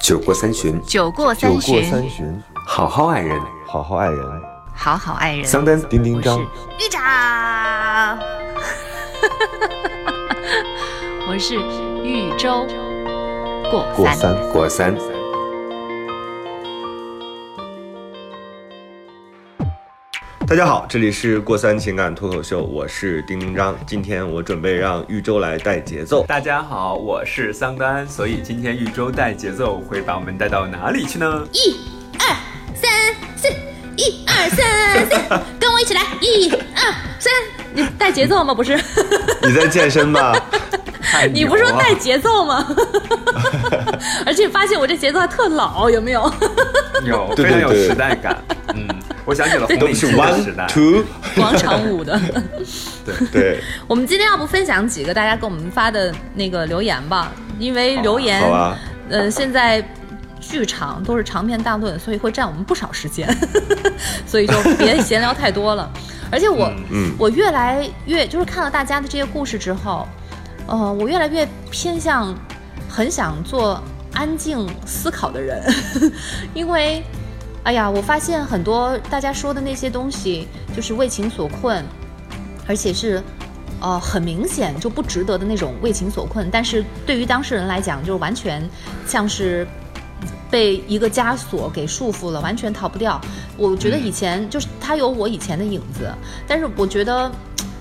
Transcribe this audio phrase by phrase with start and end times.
[0.00, 3.38] 酒过三巡，酒过酒过三巡，三巡，好好爱人。
[3.66, 4.42] 好好爱人。
[4.74, 5.44] 好好爱人。
[5.44, 8.18] 桑丹，丁丁张，玉长，
[11.28, 11.56] 我是
[12.02, 12.66] 豫州
[13.70, 14.52] 过三。
[14.52, 14.96] 过三。
[20.50, 23.72] 大家好，这里是过三情感脱口秀，我是丁丁张。
[23.86, 26.24] 今天我准备让玉州来带节奏。
[26.26, 31.46] 大家好，我是桑丹，所以今天玉州带节奏会把我们带到哪里去呢？
[31.52, 31.76] 一
[32.18, 32.34] 二
[32.74, 32.90] 三
[33.36, 33.46] 四，
[33.94, 35.10] 一二三四，
[35.60, 37.32] 跟我一起来，一二三。
[37.72, 38.52] 你带节奏吗？
[38.52, 38.74] 不是，
[39.46, 40.34] 你在健身吗？
[41.32, 42.66] 你不是说带节奏吗？
[44.26, 46.28] 而且发现我这节奏还特老，有没有？
[47.04, 48.36] 有 非常有时代感。
[48.74, 48.88] 嗯，
[49.30, 50.66] 我想起了红都是领巾的时 one 代。
[50.66, 51.04] two，
[51.40, 52.20] 广场舞的。
[53.06, 58.78] 对对，我们今天要不分享几个大家给我们发的那个留言吧，因为留言，嗯啊。
[59.08, 59.80] 呃，现在
[60.40, 63.32] 剧场都是长篇大论，所以会占我们不少时间，
[64.26, 65.88] 所以就别闲聊太多了。
[66.28, 70.08] 而且我，嗯我越来越就是看了大家的这些故事之后，
[70.66, 72.34] 呃，我越来越偏向
[72.88, 73.80] 很想做
[74.12, 75.62] 安静思考的人，
[76.52, 77.04] 因为，
[77.62, 81.84] 哎呀，我发现很多大家说的那些东西，就是为情所困，
[82.66, 83.22] 而且是，
[83.80, 86.48] 呃，很明显就不值得的那种为情所困。
[86.50, 88.66] 但是对于当事人来讲，就是完全
[89.06, 89.66] 像是
[90.50, 93.20] 被一个枷锁给束缚了，完全逃不掉。
[93.56, 96.10] 我觉得以前就是他有我以前的影子，
[96.48, 97.30] 但是我觉得。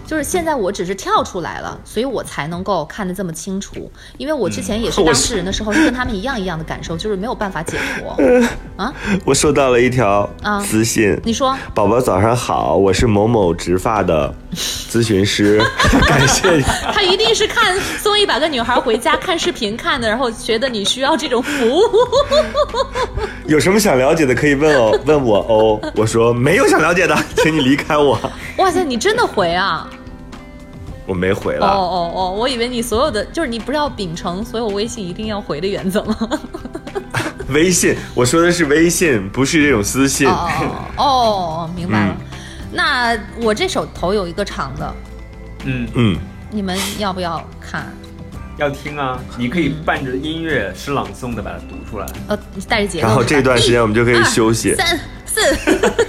[0.09, 3.91] 就是现在，我只是跳出来了，所以我才能够看得这么清楚。
[4.17, 8.17] 因为我之前也是我当事人的时候，是跟他们一样一样的感受，就是没有办法解脱。
[8.75, 8.91] 啊，
[9.23, 14.33] 我收到了一条啊私信，你说宝宝早上好，我是某某植发的
[14.89, 15.61] 咨询师，
[16.09, 16.63] 感谢你。
[16.91, 21.83] 他一定是看送一百个女孩回家看视频看的，然后觉得你需要这种服务。
[23.45, 25.91] 有什么想了解的可以问哦，问我哦。
[25.95, 28.19] 我说没有想了解的，请你离开我。
[28.57, 29.87] 哇塞，你真的回啊？
[31.09, 31.67] 我没回哦了。
[31.67, 36.15] 哦哦，我以为你所有的就是你不是要秉承所有微信一定要回的原则吗？
[37.49, 40.27] 微信，我说的是微信，不是这种私信。
[40.27, 40.49] 哦
[40.97, 42.15] 哦哦，明白了。
[42.71, 44.95] 那我这手头有一个长的，
[45.65, 46.17] 嗯，嗯，
[46.51, 47.91] 你们要不要看？
[48.57, 52.05] 要听啊，你可以伴着音乐诗朗诵的把它读出来。
[52.27, 52.37] 呃，
[52.67, 53.07] 带着节奏。
[53.07, 55.39] 然后这段时间我们就可以休息三四，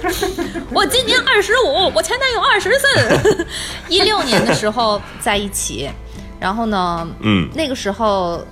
[0.73, 3.45] 我今年二十五，我前男友二十四。
[3.87, 5.89] 一六年的时候在一起，
[6.39, 8.43] 然后呢，嗯那个时候，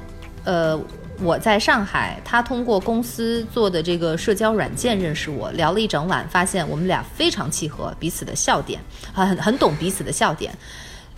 [0.44, 0.80] 呃，
[1.22, 8.80] 我在上海，他通过公司做的这个社交软件认识我，聊了一整晚，发现我们俩非常契合，彼此的笑点，
[9.14, 10.54] 很很懂彼此的笑点。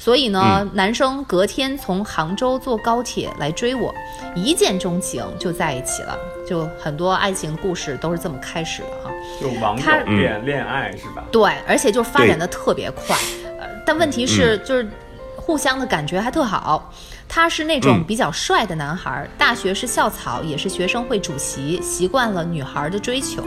[0.01, 3.94] 所以呢，男生隔天从杭州坐高铁来追我，
[4.35, 6.17] 一见钟情就在一起了，
[6.50, 9.13] 就很多爱情故事都是这么开始的啊。
[9.39, 11.23] 就网友他恋恋爱是吧？
[11.31, 13.16] 对，而且就发展的特别快，
[13.59, 14.89] 呃，但问题是嗯就是
[15.35, 16.91] 互相的感觉还特好。
[17.29, 23.44] 他是那种嗯比较帅的男孩儿，大学是校草，也是学生会主席，习惯了女孩儿的追求。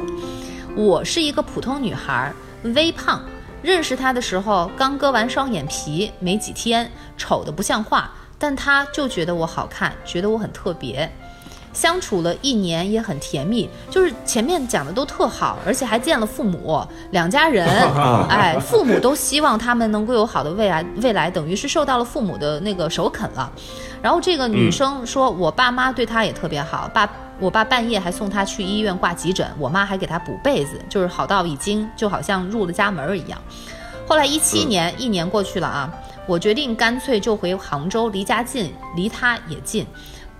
[0.76, 2.34] 我是一个普通女孩儿，
[2.74, 3.20] 微胖。
[3.64, 11.10] 认识他的时候刚割完双眼皮，没几天，丑的不像话，但他就觉得我好看，觉得我很特别。
[11.74, 16.80] 相处了一年也很甜蜜，就是前面讲的都特好，而且还见了父母，
[17.10, 17.66] 两家人，
[18.28, 23.52] 哎，父母都希望他们能够有好的未来，未来等于是受到了父母的那个首肯了。
[24.00, 33.38] 然后这个女生说，我爸妈对她也特别好，爸，我爸半夜还送她去医院挂急诊，我妈还给她补被子，就是好到已经就好像入了家门一样。
[34.06, 35.90] 后来一七年，一年过去了啊，
[36.26, 39.86] 我决定干脆就回杭州，离家近，离他也近。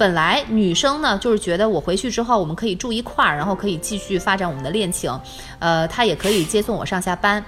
[0.05, 5.19] 本来女生呢，就是觉得我回去之后，我们可以住一块儿，然后可以继续发展我们的恋情，
[5.61, 7.43] 呃，他也可以接送我上下班。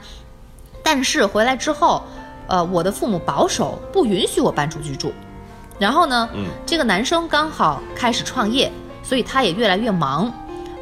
[0.82, 2.02] 但是回来之后，
[2.46, 5.12] 呃，我的父母保守，不允许我搬出去住。
[5.78, 8.72] 然后呢，嗯这个男生刚好开始创业，
[9.02, 10.32] 所以他也越来越忙，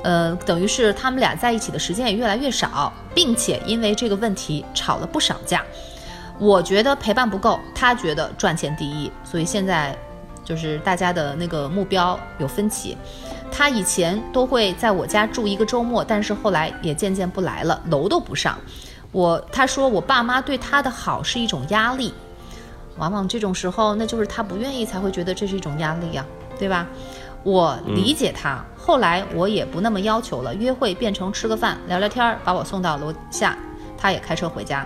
[0.05, 5.61] 呃，等于是他们俩在一起的时间也越来越少，并且因为这个问题吵了不少架。
[6.39, 9.99] 我觉得陪伴不够，他觉得赚钱第一，所以现在
[10.45, 12.97] 就是大家的那个目标有分歧。
[13.51, 18.59] 他以前都会在我家住一个周末，但是后来也渐渐不来了，楼都不上。
[19.13, 22.13] 我他说我爸妈对他的好是一种压力，
[22.97, 26.27] 往往这种时候，那就是他不愿意才会觉得这是一种压力呀、
[26.59, 26.87] 对吧？
[27.45, 33.57] 我理解他，后来我也不那么要求了，约会变成吃个饭、聊聊天儿，把我送到楼下，
[33.97, 34.85] 他也开车回家。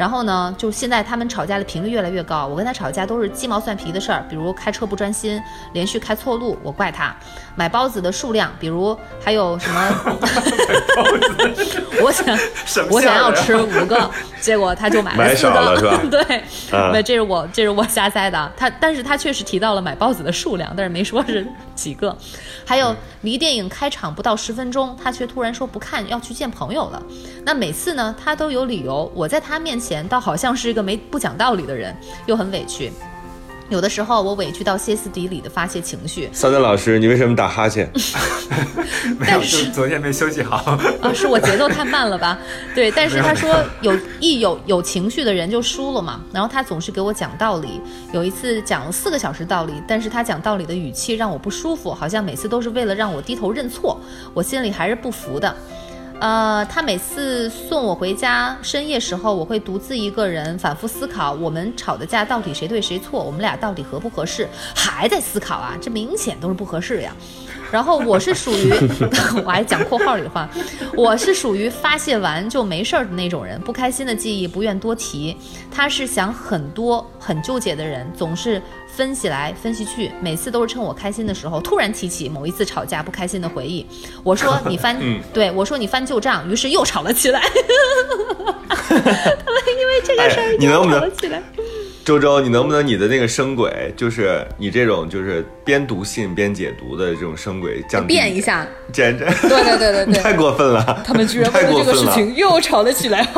[0.00, 2.46] 然后呢，就现在他们吵架的频率越来越高。
[2.46, 5.38] 我跟他吵架都是鸡毛蒜皮的事儿，比如开车不专心，
[5.74, 7.14] 连续开错路，我怪他；
[7.54, 10.18] 买包子的数量，比如还有什么，
[12.02, 12.38] 我想
[12.90, 14.10] 我想要吃五个，
[14.40, 18.52] 结果他就买买了四个， 对，啊没这是我这是我瞎猜的。
[18.56, 22.16] 他但是他确实提到了买包子的数量，但是没说是几个。
[22.64, 27.02] 还有离电影开场不到十分钟，他却突然说不看，要去见朋友了。
[27.44, 31.96] 那每次呢，他都有理由，我在他面前倒好像是一个没不讲道理的人，
[32.26, 32.92] 又很委屈。
[33.68, 37.88] 有的时候我委屈到歇斯底里的发泄情绪，桑丹老师，你为什么打哈欠？
[39.16, 40.56] 没有，但是就昨天没休息好。
[41.00, 42.36] 啊，是我节奏太慢了吧？
[42.74, 46.20] 对，但是他说有一有有情绪的人就输了嘛。
[46.32, 47.80] 然后他总是给我讲道理，
[48.12, 54.00] 有一次讲了四个小时道理，但是他讲道理的语气让我不舒服，好像每次都是为了让我低头认错，
[54.34, 55.54] 我心里还是不服的。
[56.20, 67.16] 呃，他每次送我回家，深夜时候我会独自一个人反复思考，我们吵的架到底谁对谁错，我们俩到底合不合适，还在思考啊，这明显都是不合适呀。
[67.72, 68.70] 然后我是属于，
[69.46, 70.46] 我还讲括号里的话，
[70.94, 75.34] 我是属于发泄完就没事儿的那种人，不开心的记忆不愿多提。
[75.70, 78.60] 他是想很多很纠结的人，总是
[79.00, 83.86] 分析来分析去，每次都是趁我开心的时候突然提起某一次吵架不开心的回忆。
[84.22, 84.94] 我说 你翻，
[85.32, 87.40] 对我说你翻旧账，于是又吵了起来。
[88.68, 91.42] 他 们 因为这个事儿又吵了起来。
[92.04, 101.02] 周周，你能不能你的那个声轨，就是你这种就是边读信边解读的这种声轨降低变一，下，简直对对对对对，太过分了！
[101.04, 101.70] 他们居然 为了。
[101.70, 103.28] 这个事情又吵了起来，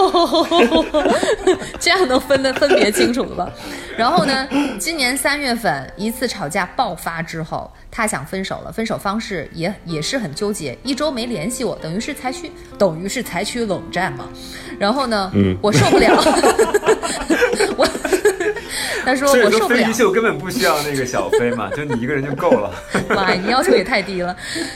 [1.78, 3.50] 这样能分得分别清楚了吧？
[3.96, 4.48] 然后呢，
[4.78, 14.28] 今年三月份一次吵架爆发之后，他想分手了，分手方式也也是很纠结，一周没联系我，等于是采取等于是采取冷战嘛。
[14.78, 16.22] 然后呢，嗯我受不了，我
[19.04, 19.92] 他说我受不了说飞鱼。
[19.92, 22.70] 秀根本不需要那个小飞嘛，就你一个人就够了。
[23.08, 24.34] 妈呀，你要求也太低了。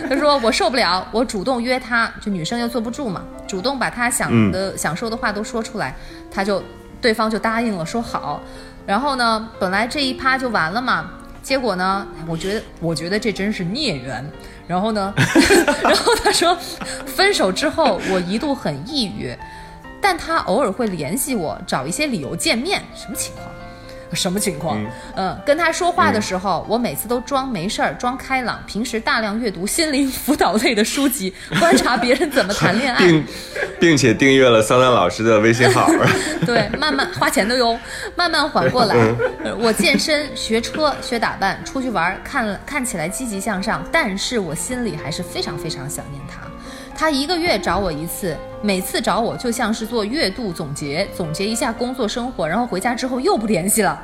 [0.09, 5.97] 他说我受不了，我主动约他，就女生又坐不住嘛，主动把他想的、想说的话都说出来，
[6.31, 6.63] 他就
[7.01, 8.43] 对方就答应了，说好。
[8.87, 11.11] 然后呢，本来这一趴就完了嘛，
[11.43, 14.25] 结果呢，我觉得我觉得这真是孽缘。
[14.69, 15.15] 然后呢，
[15.83, 16.57] 然后他说，
[17.07, 19.33] 分手之后我一度很抑郁，
[20.01, 23.47] 但他偶尔会联系我，找一些理由见面，什么情况？
[24.13, 24.79] 什么情况？
[25.17, 28.63] 嗯跟他说话的时候，我每次都装没事儿，装开朗。
[28.67, 33.27] 平时大量阅读心灵辅导类的书籍， 观察别人怎么谈恋爱，并
[33.81, 35.89] 并且订阅了桑丹老师的微信号，
[36.47, 37.79] 对，慢慢花钱的哟，
[38.15, 38.95] 慢慢缓过来。
[39.45, 46.41] 呃我健身、学车、学打扮、出去玩，看看起来积极向上，但是我心里还是非常非常想念他。
[46.97, 54.03] 他一个月找我一次，每次找我就像是做月度总结，总结一下工作生活，然后回家之后又不联系了。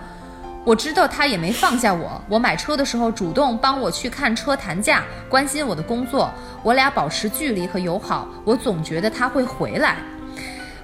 [0.65, 6.31] 我知道他也没放下我，我买车的时候主动帮我去看车谈价，关心我的工作，
[6.63, 9.97] 我俩保持距离和友好，我总觉得他会回来。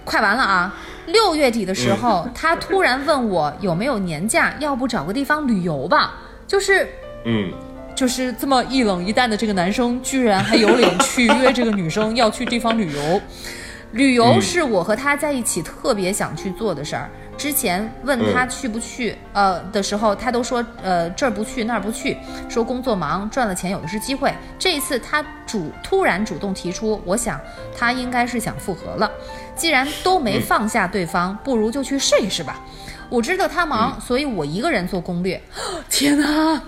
[0.04, 0.74] 快完了啊！
[1.06, 6.14] 六月底的时候，他突然问我有没有年假，要不找个地方旅游吧？
[6.46, 6.88] 就是
[7.24, 7.52] 嗯，
[7.98, 13.20] 就是这么一冷一淡的这个男生，居然还有脸去约这个女生要去地方旅游。
[13.90, 17.10] 旅游是我和他在一起特别想去做的事儿。
[17.36, 22.16] 之前问他去不去，呃的时候，他都说呃这儿不去那儿不去，
[22.48, 24.32] 说工作忙，赚了钱有的是机会。
[24.60, 27.40] 这一次他主突然主动提出，我想
[27.76, 29.10] 他应该是想复合了。
[29.56, 32.60] 既然都没放下对方，不如就去试一试吧。
[33.08, 35.42] 我知道他忙，所以我一个人做攻略。
[35.90, 36.62] 天哪！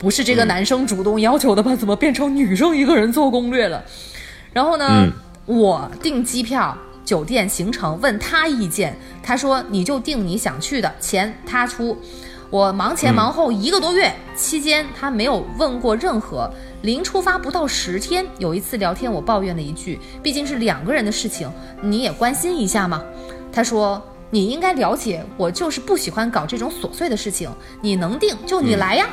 [0.00, 1.76] 不是这个男生主动要求的吧？
[1.76, 3.84] 怎么变成女生一个人做攻略了？
[4.50, 5.06] 然后呢，
[5.44, 11.94] 我订机票、酒店、行程，问他意见，他说你就订你想去的，钱他出。
[12.48, 16.50] 我忙前忙后一个多月，期间他没有问过任何。
[16.80, 21.46] 临出发不到十天，有一次聊天，我抱怨了一句：“毕竟是两个人的事情，
[21.82, 23.02] 你也关心一下嘛。”
[23.52, 27.50] 他说：“你应该了解，我就是不喜欢搞这种琐碎的事情，
[27.82, 29.06] 你能定就你来呀。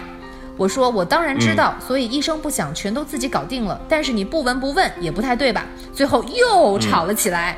[0.58, 3.80] 我说我当然知道，所以一声不响全都自己搞定了。
[3.88, 5.66] 但是你不闻不问也不太对吧？
[5.94, 7.58] 最后又吵了起来。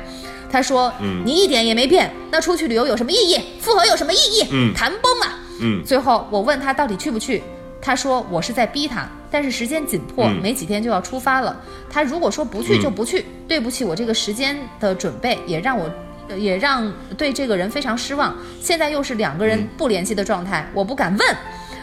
[0.52, 0.92] 他说
[1.24, 3.40] ：“你一点也没变，那出去旅游有什么意义？
[3.60, 4.48] 复合有什么意义？
[4.52, 7.42] 嗯谈崩了。”嗯最后我问他到底去不去，
[7.80, 11.56] 他说我是在逼他，但是时间紧迫，嗯没几天就要出发了。
[11.88, 15.84] 他如果说不去就不去，对不起我这个时间的准备，也让我。
[16.28, 18.32] 呃也让对这个人非常失望。
[18.60, 21.36] 现在又是两个人不联系的状态，我不敢问，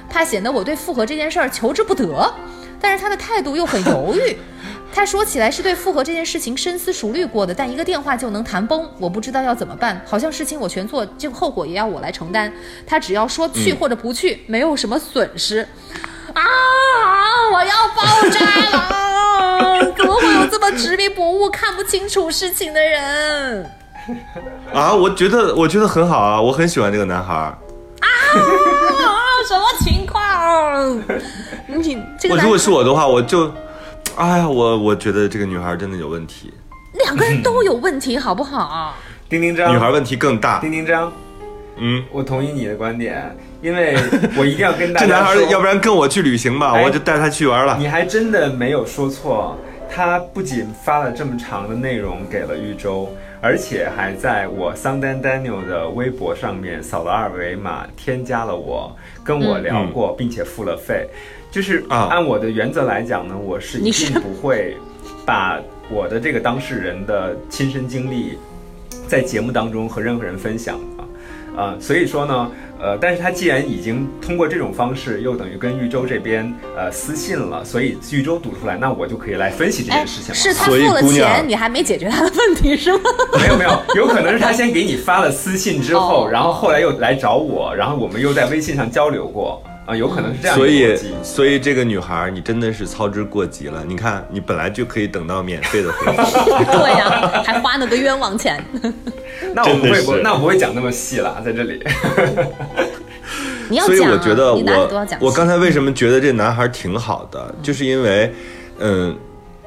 [0.09, 2.33] 怕显得我对复合这件事儿求之不得。
[2.79, 4.37] 但是他的态度又很犹豫，
[4.93, 9.99] 他说起来是对复合这件事情深思熟虑过的，但一个电话就能谈崩，我不知道要怎么办。
[10.05, 12.53] 好像事情我全做，这个后果也要我来承担。
[12.85, 15.67] 他只要说去或者不去，没有什么损失。
[16.33, 16.43] 啊！
[17.51, 19.91] 我要爆炸了！
[19.97, 23.71] 怎么会有这么执迷不悟、看不清楚事情的人？
[24.71, 27.51] 啊，我觉得我觉得很好啊，我很喜欢这个男孩！
[29.47, 30.97] 什么情况？
[31.67, 33.49] 你这个男我如果是我的话，我就，
[34.17, 36.53] 哎呀，我我觉得这个女孩真的有问题，
[37.05, 38.93] 两个人都有问题，好不好？
[39.29, 40.59] 丁丁张，女孩问题更大。
[40.59, 41.09] 丁丁张，
[41.77, 43.95] 嗯，我同意你的观点，因为
[44.37, 47.77] 我一定要跟大家 这男孩，要不然跟我去旅行吧，哎我就带他去玩了。
[47.79, 49.57] 你还真的没有说错，
[49.89, 53.09] 他不仅发了这么长的内容给了玉州，
[53.41, 61.07] 而且还在我桑丹 Daniel 的微博上面扫了二维码，添加了我，跟我聊过，并且付了费。
[61.49, 64.75] 就是啊按我的原则来讲呢，我是一定不会
[65.25, 68.37] 把我的这个当事人的亲身经历
[69.07, 71.03] 在节目当中和任何人分享的。
[71.55, 80.35] 呃、所以说呢，呃，但是他既然已经通过这种方式，又等于跟豫州这边呃私信了，所以豫州读出来，那我就可以来分析这哎，件事情了。
[80.35, 82.99] 是他付了钱，你还没解决他的问题是吗？
[83.41, 93.85] 没有没有，有可能是他先给你发了私信之后，哦然后后来又来找我，然后我们又在微信上交流过啊、有可能是这样一所以个逻辑。，所以这个女孩，你真的是操之过急了。
[93.87, 98.61] 你看，你本来就可以等到免费的回复， 对呀、还花那个冤枉钱。
[99.53, 101.83] 那我不会那我不会讲那么细了，在这里。
[103.81, 104.61] 所以你要讲、啊，我觉得我
[105.19, 108.31] 我刚才才为什么觉得这男孩挺好的，就是因为，
[108.79, 109.13] 嗯，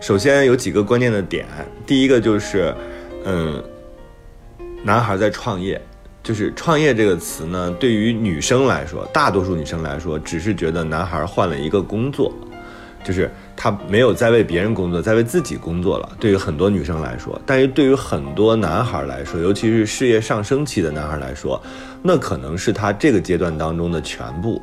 [0.01, 1.45] 首先有几个关键的点，
[1.87, 2.75] 第一个就是，
[3.25, 3.63] 嗯，
[4.83, 5.79] 男孩在创业，
[6.23, 12.33] 就是创业这个词呢，对于女生来说，大多数女生来说，只是觉得男孩换了一个工作，
[13.05, 13.31] 就是
[13.63, 16.09] 他没有在为别人工作，在为自己工作了。
[16.19, 21.61] 对于很多女生来说，但是对于很多男孩来说，尤其是事业上升期的男孩来说，
[22.03, 24.63] 那可能是他这个阶段当中的全部。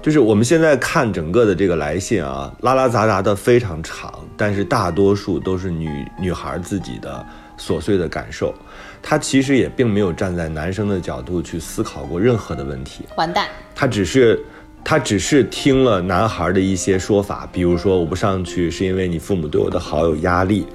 [0.00, 7.26] 就是我们现在看整个的这个来信啊，拉拉杂杂的非常长，但是大多数都是女女孩自己的
[7.58, 8.54] 琐碎的感受。
[9.02, 13.04] 她其实也并没有站在男生的角度去思考过任何的问题。
[13.16, 14.40] 完蛋，他只是
[14.82, 20.66] 他只是听了男孩的一些说法，比如说我不上去是因为你父母对我的好有压力，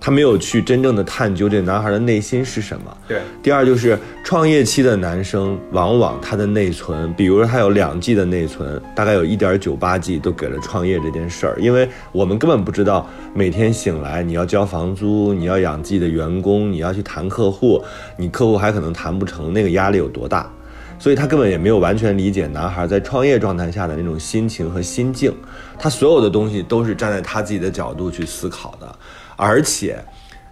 [0.00, 2.96] 他没有去真正的探究这男孩的内心是什么。
[3.06, 17.82] 对，第二就是创业期的男生，往往他的内存，比如说他有两 G 的内存，大概有一点九八 G 都给了创业这件事儿，因为我们根本不知道每天醒来你要交房租，你要养自己的员工，你要去谈客户，
[18.16, 20.50] 你客户还可能谈不成，那个压力有多大。
[20.98, 25.34] 所以他根本也没有完全理解男孩在创业状态下的那种心情和心境，
[25.78, 28.98] 他所有的东西都是站在他自己的角度去思考的，
[29.36, 30.02] 而且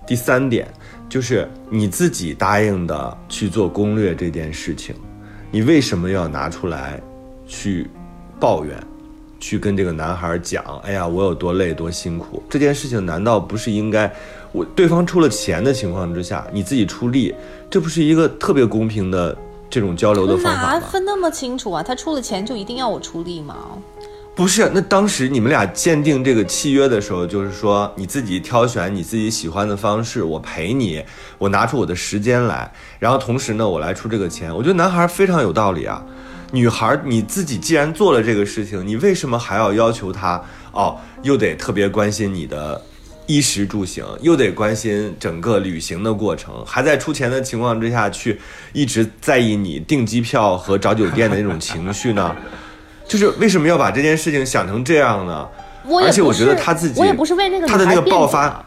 [0.07, 0.67] 第三点
[1.09, 4.95] 就是你自己答应的去做攻略这件事情，
[5.51, 7.01] 你为什么要拿出来
[7.47, 7.89] 去
[8.39, 8.77] 抱怨？
[9.41, 14.11] 去跟这个男孩讲，哎呀，我有多累多辛苦，这件事情难道不是应该
[14.53, 17.35] 我对方出了钱的情况之下，你自己出力，
[17.69, 19.37] 这不是一个特别公平的
[19.71, 20.87] 这种交流的方法哪吗？
[20.91, 21.83] 分那么清楚啊？
[21.83, 23.57] 他出了钱就一定要我出力吗？
[24.37, 31.01] 不是，那当时你们俩鉴定这个契约的时候，就是说你自己挑选你自己喜欢的方式，我陪你，
[31.39, 34.53] 我拿出我的时间来，然后同时呢，我来出这个钱。
[34.53, 36.05] 我觉得男孩非常有道理啊。
[36.51, 40.43] 女孩你自己既然做了这个事情，你为什么还要要求他
[40.73, 42.81] 哦，又得特别关心你的
[43.27, 48.39] 衣食住行，又得关心整个旅行的过程，还在出钱的情况之下去
[48.73, 52.35] 一直在意你订机票和找酒店的那种情绪呢？
[53.07, 55.47] 就是为什么要把这件事情想成这样呢？
[55.87, 58.65] 我而且我觉得他自己，我也不是为那个他的那个爆发，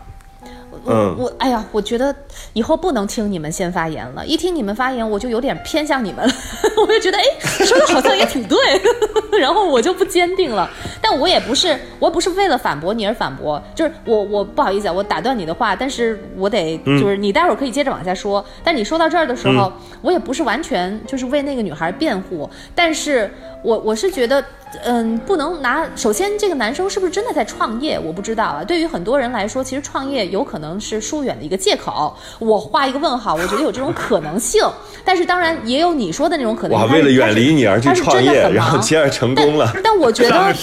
[0.87, 1.15] 我嗯。
[1.17, 2.15] 我哎呀，我觉得
[2.53, 6.33] 以后不能听你们先发言了，一听你们发言，我就有点偏向你们了，
[6.81, 7.23] 我就觉得哎，
[7.65, 8.57] 说的好像也挺对，
[9.39, 10.69] 然后我就不坚定了。
[11.01, 16.99] 但我也不是，我不是为了反驳你而反驳，就是我我不好意思啊，我打断你的话，但是我得嗯。
[16.99, 18.43] 就是你待会儿可以接着往下说。
[18.63, 23.31] 但你说到这儿的时候，我也不是完全就是为那个女孩辩护，但是
[23.63, 24.43] 我我是觉得。
[24.83, 25.87] 嗯，不能拿。
[25.95, 27.97] 首先，这个男生是不是真的在创业？
[27.97, 28.65] 我不知道啊。
[28.65, 32.13] 对于很多人来说，其实创业有可能是疏远的一个借口。
[32.37, 34.61] 我画一个问号，我觉得有这种可能性。
[35.05, 36.95] 但是，当然也有你说的那种可能哇，性。
[36.95, 39.71] 为了远离你而去他是创业，真的很然后忙结而成功了。
[39.73, 40.53] 但但我觉得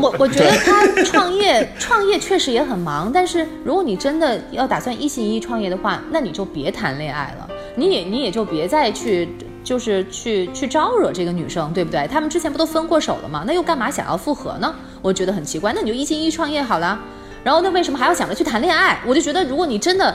[0.00, 9.28] 我我觉得他创业创业确实也很忙，但是如果你真的要打算一心一意创业的话，那你就别谈恋爱了，你也你也就别再去
[9.62, 12.06] 就是去去招惹这个女生，对不对？
[12.08, 13.44] 他们之前不都分过手了吗？
[13.46, 14.74] 那又干嘛想要复合呢？
[15.02, 15.72] 我觉得很奇怪。
[15.74, 16.98] 那你就一心一意创业好了。
[17.42, 19.00] 然后那为什么还要想着去谈恋爱？
[19.06, 20.14] 我就觉得，如果你真的，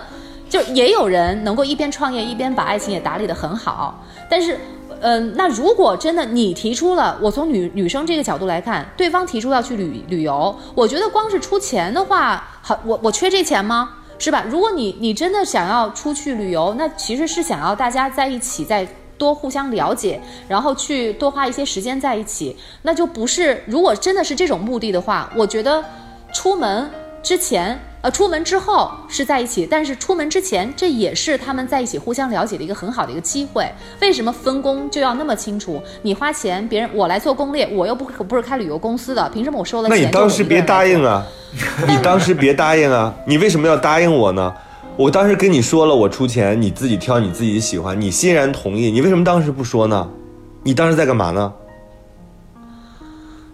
[0.49, 4.57] 就也有人能够一边创业一边把爱情也打理得很好，但是。
[5.01, 13.89] 嗯，那如果真的你提出了，我从女女生这个角度来看，对方提出要去旅旅游，我觉得光是出钱的话，好，我我缺这钱吗？
[14.17, 14.43] 是吧？
[14.49, 18.87] 如果你你真的想要出去旅游，那其实是想要大家在一起，在
[19.17, 23.63] 多互相了解，然后去多花一些时间在一起，那就不是。
[23.65, 25.83] 如果真的是这种目的的话，我觉得
[26.33, 26.89] 出门
[27.21, 27.79] 之前。
[28.01, 33.67] 呃，出门之后是在一起，但是出门之前，这也是他们在一起互相了解的一个很好的一个机会。
[33.99, 35.81] 为什么分工就要那么清楚？
[36.03, 39.97] 你花钱，别人我来做攻略，我又不可不是开旅游公司的，凭什么我收了钱？
[39.97, 41.25] 那你当时别答应啊！
[41.89, 43.11] 你当时别答应啊！
[43.25, 44.53] 你为什么要答应我呢？
[44.97, 50.07] 我当时跟你说了，我出钱，你自己挑你自己喜欢，你欣然同意，你为什么当时不说呢？
[50.63, 51.53] 你当时在干嘛呢？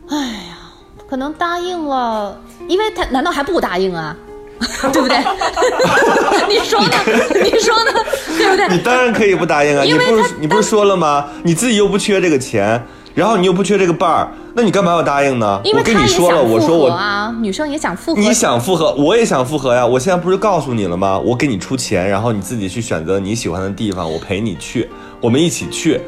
[0.10, 0.58] 哎呀，
[1.10, 4.16] 可能答应了，因为他难道还不答应啊？
[4.94, 5.18] 对不对？
[6.48, 6.92] 你说呢？
[7.44, 7.92] 你说呢？
[8.38, 8.68] 对不对？
[8.70, 9.84] 你当然可以不答应啊！
[9.84, 11.28] 你不是你不是说了吗？
[11.44, 15.62] 你自己又不缺这个钱，然后你又不缺这个伴儿，那你干嘛要答应呢？
[15.74, 19.86] 我跟你说了，我说我啊，女生也想复合，你想复合，我也想复合呀！
[19.86, 21.20] 我现在不是告诉你了吗？
[21.20, 24.90] 我给你出钱，然后你自己去选择你喜欢的地方，我陪你去，
[25.20, 26.00] 我们一起去。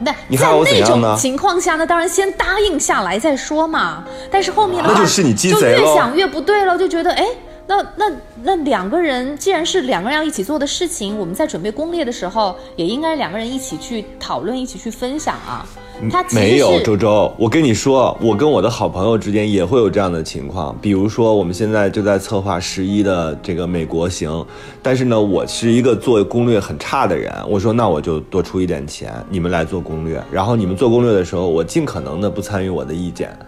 [0.00, 1.16] 那你看我怎样呢？
[1.18, 4.04] 情况下，那当然先答应下来再说嘛。
[4.30, 7.26] 但是后面那就是你鸡贼就越想越不对了，就觉得哎。
[7.72, 15.66] 那那那两个人既然是两个人要一起做的事情，我们在准备攻略的时候，也应该两个人一起去讨论，一起去分享啊。
[16.10, 20.76] 他没有周周，我跟你说，我跟我的好朋友之间也会有这样的情况。
[20.82, 24.44] 比如说，我们现在就在策划十一的这个美国行，
[24.82, 27.32] 但是呢，我是一个做攻略很差的人。
[27.48, 30.20] 我说，那我就多出一点钱，你们来做攻略。
[30.30, 33.38] 然后你们做攻略的时候，我尽可能的不参与我的意见。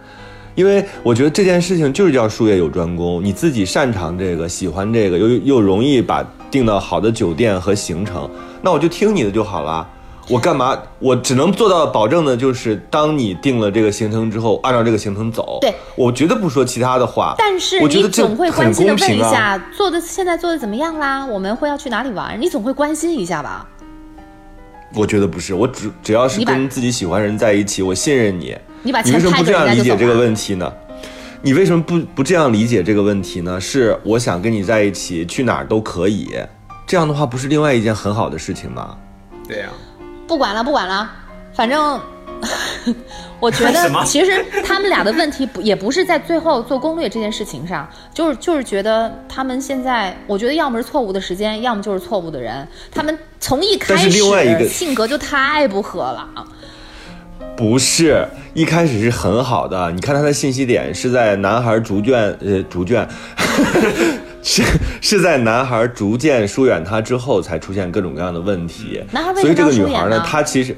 [0.55, 8.29] 因为我觉得这件事情就是叫术业有专攻，你自己擅长这个，喜欢这个，又又容易把订到好的酒店和行程，
[8.61, 9.87] 那我就听你的就好了。
[10.27, 10.75] 我干嘛？
[10.97, 15.59] 我只能做到保证的就是，当你定了这个行程之后，按照这个行程走。
[15.61, 17.35] 对，我绝对不说其他的话。
[17.37, 21.23] 但是你总会关心的问一下，做的现在做的怎么样啦？
[21.23, 22.41] 我们会要去哪里玩？
[22.41, 23.67] 你总会关心一下吧？
[24.95, 28.57] 我觉得不是，我只只要是跟自己喜欢人在一起，我信任你。
[28.85, 30.71] 你把你为什么不这样理解这个问题呢？
[31.41, 33.59] 你为什么不不这样理解这个问题呢？
[33.59, 36.37] 是我想跟你在一起，去哪儿都可以，
[36.85, 38.95] 这样的话不是另外一件很好的事情吗？
[39.47, 39.69] 对呀，
[40.27, 41.11] 不管了不管了，
[41.51, 41.99] 反正
[43.39, 56.27] 我觉得其实他们俩的问题不也不是在最后做攻略这件事情上，就是就是觉得他们现在，我觉得要么是错误的时间，要么就是错误的人，他们从一开始性格就太不合了。
[57.55, 63.07] 不是一开始是很好的，你看他的信息点是在男孩逐渐呃逐渐，
[64.43, 64.61] 是
[65.01, 69.01] 是在男孩逐渐疏远他之后才出现各种各样的问题。
[69.41, 70.75] 所以这个女孩呢，她其实，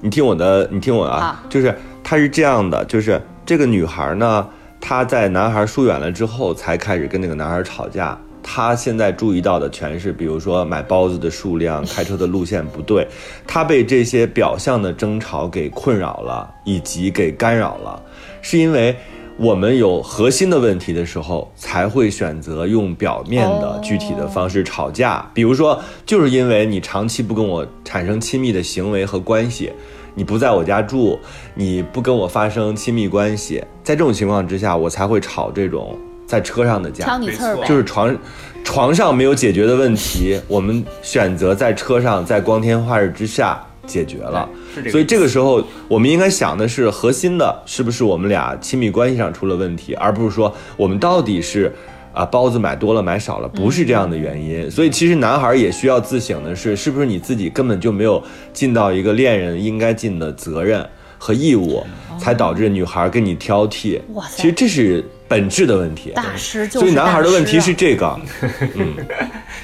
[0.00, 4.46] 你听我的，你听我啊，就是她是这样的，就是这个女孩呢，
[4.80, 8.16] 她在男孩疏远了之后才开始跟那个男孩吵架。
[8.46, 13.08] 他现在注意到的全是，比如说买包子的数量、开车的路线不对，
[13.46, 18.00] 他被这些表象的争吵给困扰了，以及给干扰了。
[18.42, 18.94] 是因为
[19.38, 25.28] 我们有核心的问题的时候，才会选择用表面的具体的方式吵架。
[25.32, 29.72] 比如说，就是因为你长期不跟我产生亲密的行为和关系，
[30.14, 31.18] 你不在我家住，
[31.54, 35.98] 你不跟我发生亲密关系，在这种情况之下，我才会吵这种。
[36.34, 37.16] 在车上的家，
[37.64, 38.16] 就是床，
[38.64, 44.48] 床上没有解决的问题， 我们选择在车上，在光天化日之下解决了。
[44.90, 51.72] 所以这个时候，我们应该想的是，核心的是不是我们俩亲密关系上出了问题，而不是说我们到底是
[52.12, 54.68] 啊包子买多了买少了，不是这样的原因。
[54.68, 58.20] 所以其实男孩也需要自省的是，是不是你自己根本就没有
[58.52, 60.84] 尽到一个恋人应该尽的责任
[61.16, 61.84] 和义务，
[62.18, 64.00] 才导致女孩跟你挑剔。
[64.14, 65.04] 哇塞，其实这是。
[65.26, 68.20] 本质的问题，大师，所以男孩的问题是这个，
[68.74, 68.94] 嗯，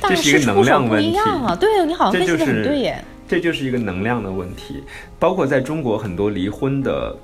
[0.02, 1.54] 这是一个能量问题啊。
[1.54, 3.04] 对，你好像分析的很对耶。
[3.28, 4.82] 这就是一个能量的问题，
[5.18, 7.14] 包括在中国很多离婚的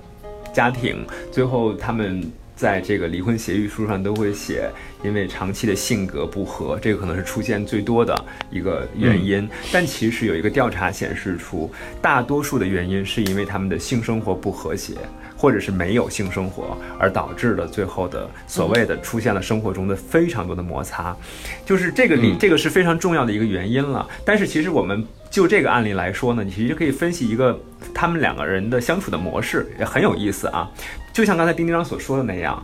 [0.52, 2.22] 家庭，最后他们
[2.56, 4.68] 在这个离婚协议书上都会写，
[5.04, 8.12] 因为长期的性格不合，这个可能是出现最多的
[8.50, 9.48] 一个原因。
[9.70, 14.94] 但其实有一个调查显示出，大多数的原因是因为他们的性生活不和谐。
[15.38, 21.14] 或者是没有性生活，而导致了最后的所谓的出现了生活中的非常多的摩擦，
[21.66, 24.08] 就是这个里这个是非常重要的一个原因了。
[24.24, 27.60] 但是其实我们就这个案例来说呢，你其实可以分析一个
[27.92, 30.70] 他们两个人的相处的模式，也很有意思啊。
[31.16, 32.62] 就像刚才丁丁章所说的那样，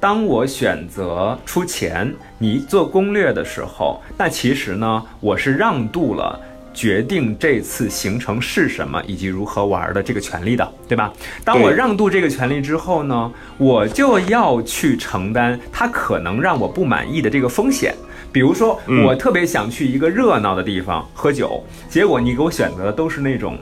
[0.00, 6.36] 当我选择出钱，你做攻略的时候，那其实呢，我是让渡了。
[6.74, 11.12] 决定这次行程是什么以及如何玩的这个权利的，对吧？
[11.44, 17.94] 当我让渡这个权利之后呢，我就要去承担它可能让我不满意的这个风险。
[18.32, 23.56] 比如说，嗯我特别想去一个热闹的地方喝酒，结果你给我选择的都是那种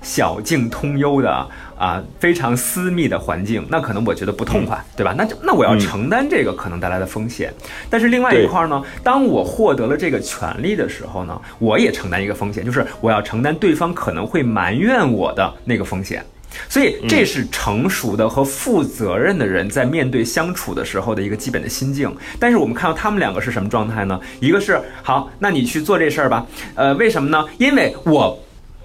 [0.00, 5.14] 小径通幽的啊，非常私密的环境，那可能我觉得不痛快，对吧？
[5.16, 7.54] 那就那我要嗯承担这个可能带来的风险。
[7.88, 16.24] 但是另外一对块呢，当我获得了这个权利的时候呢，我也承担一个风险，就是我要承担对方可能会埋怨我的那个风险。
[16.68, 22.10] 所以这是成熟的和负责任的人在面对相处的时候的一个基本的心境。
[22.40, 24.18] 但是我们看到他们两个是什么状态呢？
[24.40, 26.44] 一个是好，那你去做这事儿吧。
[26.74, 27.44] 呃，为什么呢？
[27.58, 28.36] 因为我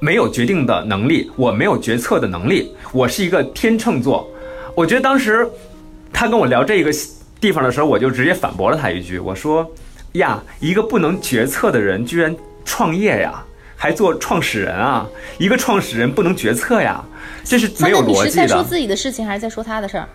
[0.03, 4.29] 没有决定的能力，我没有决策的能力，我是一个天秤座。
[4.75, 5.49] 我觉得当时
[6.11, 6.91] 他跟我聊这个
[7.39, 9.65] 地方的时候，我就直接反驳了他一句，我说
[10.19, 12.35] ：“呀，一个不能决策的人居然
[12.65, 13.41] 创业呀，
[13.77, 15.07] 还做创始人啊！
[15.37, 17.01] 一个创始人不能决策呀，
[17.45, 18.61] 这是没有逻辑的，你是在说。
[18.61, 20.09] 自己的事情，还是在说他的事儿？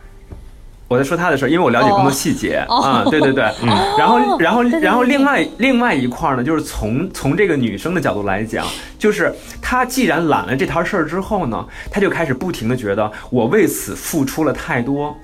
[0.89, 8.67] 我在说他的事儿，因为我了解更多细节哦啊，对对对， 嗯，然后然后然后另外另外一块儿呢，就是从从这个女生的角度来讲，
[8.99, 15.15] 就是她既然揽了这摊事儿之后呢，她就开始不停的觉得我为此付出了太多，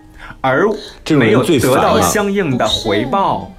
[0.41, 0.69] 而
[1.11, 3.51] 没有得到相应的回报，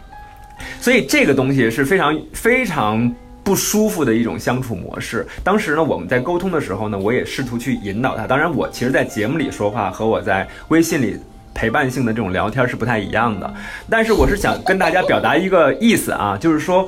[0.79, 3.13] 所以这个东西是非常非常。
[3.45, 5.23] 不舒服的一种相处模式。
[5.43, 8.25] 当时呢，我们在沟通的时候呢，我也试图去引导他。
[8.25, 11.15] 当然，我其实，在节目里说话和我在微信里
[11.55, 13.51] 陪伴性的这种聊天是不太一样的。
[13.89, 16.87] 但是，我是想跟大家表达一个意思啊，就是说，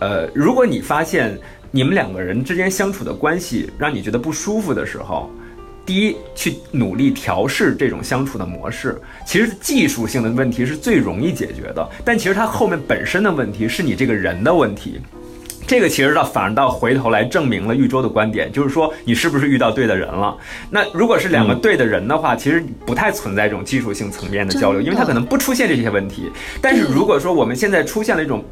[0.00, 1.38] 呃，如果你发现
[1.70, 5.30] 你们两个人之间相处的关系让你觉得不舒服的时候，
[5.84, 9.00] 第一，去努力调试这种相处的模式。
[9.26, 15.00] 其实技术性的问题是最容易解决的，但其实它后面本身的问题是你这个人的问题。
[15.68, 20.34] 这个其实倒反而倒回头来证明了玉州的观点，就是说你是不是遇到对的人了？
[20.70, 26.32] 那如果是两个对的人的话，其实不太存在这种技术性层面的交流，因为他可能不出现这些问题。
[26.62, 28.42] 但是如果说我们现在出现了一种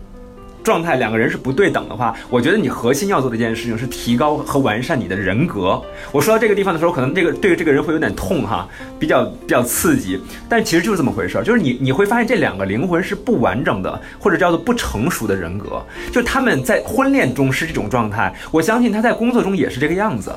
[0.66, 5.81] 状态，两个人是不对等的话，我觉得你核心要做的一件事情是提高和完善你的人格。
[6.11, 20.35] 我说到这个地方的时候，可能这个对这个人会有点痛哈，比较 比较刺激，但其实就是这么回事儿，就是你你会发现这两个灵魂是不完整的，或者叫做不成熟的人格，就他们在婚恋中是这种状态，我相信他在工作中也是这个样子。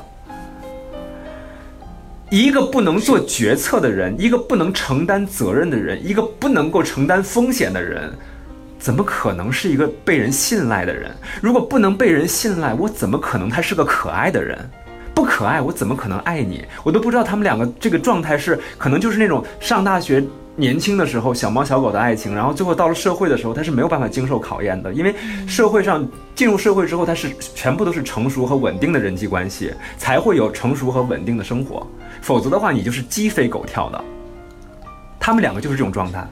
[2.29, 8.13] 一个不能做决策的人，一个不能承担责任的人，一个不能够承担风险的人，
[8.79, 11.11] 怎么可能是一个被人信赖的人？
[11.41, 14.57] 如果不能被人信赖，我怎么可能他是个可爱的人？
[15.13, 16.63] 不可爱，我怎么可能爱你？
[16.81, 20.23] 我都不知道他们两个这个状态是，可能就是那种上大学
[20.55, 25.13] 年轻的时候小猫小狗的爱情，然后最后到了社会的时候，他是没有办法经受考验的，因为
[25.45, 31.85] 社会上进入社会之后，他是全部都是成熟和稳定的人际关系，才会有成熟和稳定的生活，
[32.21, 34.01] 否则的话，你就是鸡飞狗跳的。
[35.19, 36.25] 他们两个就是这种状态。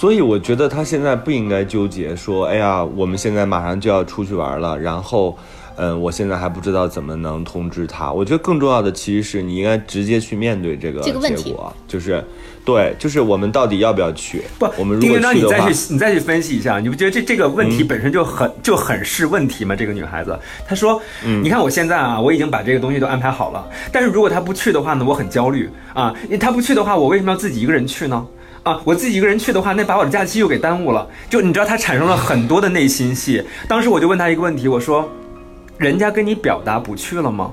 [0.00, 5.36] 所以我觉得他现在不应该纠结说，哎呀，我们现在马上就要出去玩了，然后，
[5.76, 8.10] 嗯，我现在还不知道怎么能通知他。
[8.10, 12.24] 我觉得更重要的其实是你应该直接去面对这个这个问题结果，就是，
[12.64, 14.42] 对，就是我们到底要不要去？
[14.58, 19.76] 不，我们如丁元章，你果去的话，再去你再去分析一下，你不觉得这这个问题本身就很、就很是问题吗？
[19.76, 20.34] 这个女孩子
[20.66, 20.98] 她说，
[21.42, 26.14] 你看我现在啊，我已经把这个东西都安排好了，但是如果她不去的话呢，我很焦虑啊。
[26.24, 28.26] 因为她不去的话，我为什么要自己一个人去呢？
[28.62, 31.08] 啊，我自己一个人去的话，那把我的假期又给耽误了。
[31.28, 33.42] 就你知道，他产生了很多的内心戏。
[33.66, 35.08] 当时我就问他一个问题，我说，
[35.78, 37.50] 人家跟你表达不去了吗？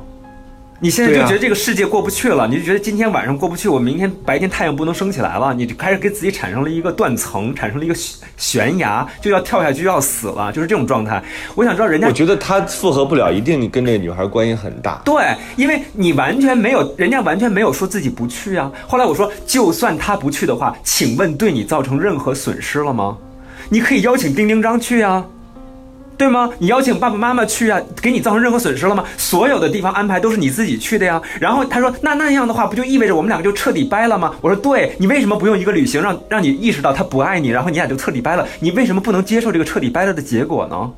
[0.79, 11.19] 你现在就觉得这个世界过不去了，你就觉得今天晚上过不去，我明天白天太阳不能升起来了，你就开始给自己产生了一个断层，产生了一个悬悬崖，就要跳下去就要死了，就是这种状态。
[11.55, 15.01] 我想知道人家我觉得他复合不了，一定跟这个女孩关系很大。
[15.03, 18.71] 对，因为你完全没有，人家完全没有说自己不去啊。
[18.87, 23.17] 后来我说，就算他不去的话，请问对你造成任何损失了吗？
[23.69, 25.25] 你可以邀请丁丁张去啊，
[26.17, 26.49] 对吗？
[26.57, 29.03] 你邀请爸爸妈妈去啊，给你造成任何损失了吗？
[29.17, 31.21] 所有的地方安排都是你自己去的呀。
[31.39, 34.33] 然后他说，那那样的话，不就意味着我们两个就彻底掰了吗？
[34.41, 38.47] 我说，对，你为什么不用一个旅行让让你意识到他不爱你，然后你俩就彻底掰了？
[38.59, 40.91] 你为什么不能接受这个彻底掰了的结果呢？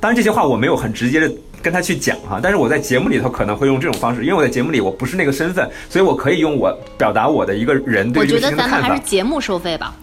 [0.00, 8.88] 当然这些话我没有很直接的跟他去讲哈，但是我在节目里头可能会用这种方式，因为我在节目里我不是那个身份，所以我可以用我表达我的一个人对我这个觉得咱们事情的看法。
[8.88, 9.92] 还是节目收费吧。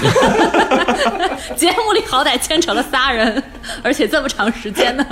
[1.56, 3.42] 节目里好歹牵扯了仨人，
[3.82, 5.04] 而且这么长时间呢。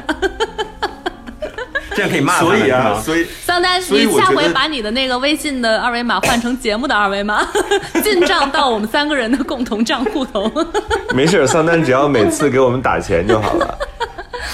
[1.94, 7.44] 这样可以骂所以啊，所以桑丹，你下回把你的那个微信的二维码换成节目的二维码，
[8.04, 10.48] 进账到我们三个人的共同账户头。
[11.12, 13.78] 没事，桑丹只要每次给我们打钱就好了。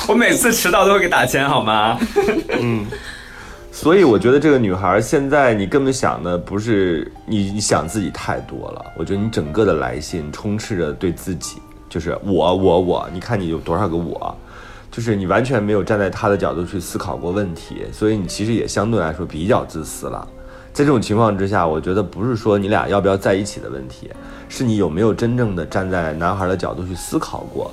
[0.09, 1.99] 我每次迟到都会给打钱好吗？
[3.85, 8.83] 所以我觉得这个女孩现在你根本想的不是你，你想自己太多了。
[8.97, 14.35] 我觉得你整个的来信充斥着对自己，就是我我我，你看你有多少个我，
[14.91, 20.27] 就是你完全没有站在她的角度去思考过问题，所以你其实也相对来说比较自私了。
[20.73, 24.09] 在这种情况之下，我觉得不是说你俩要不要在一起的问题，
[24.49, 27.71] 是你有没有真正的站在男孩的角度去思考过。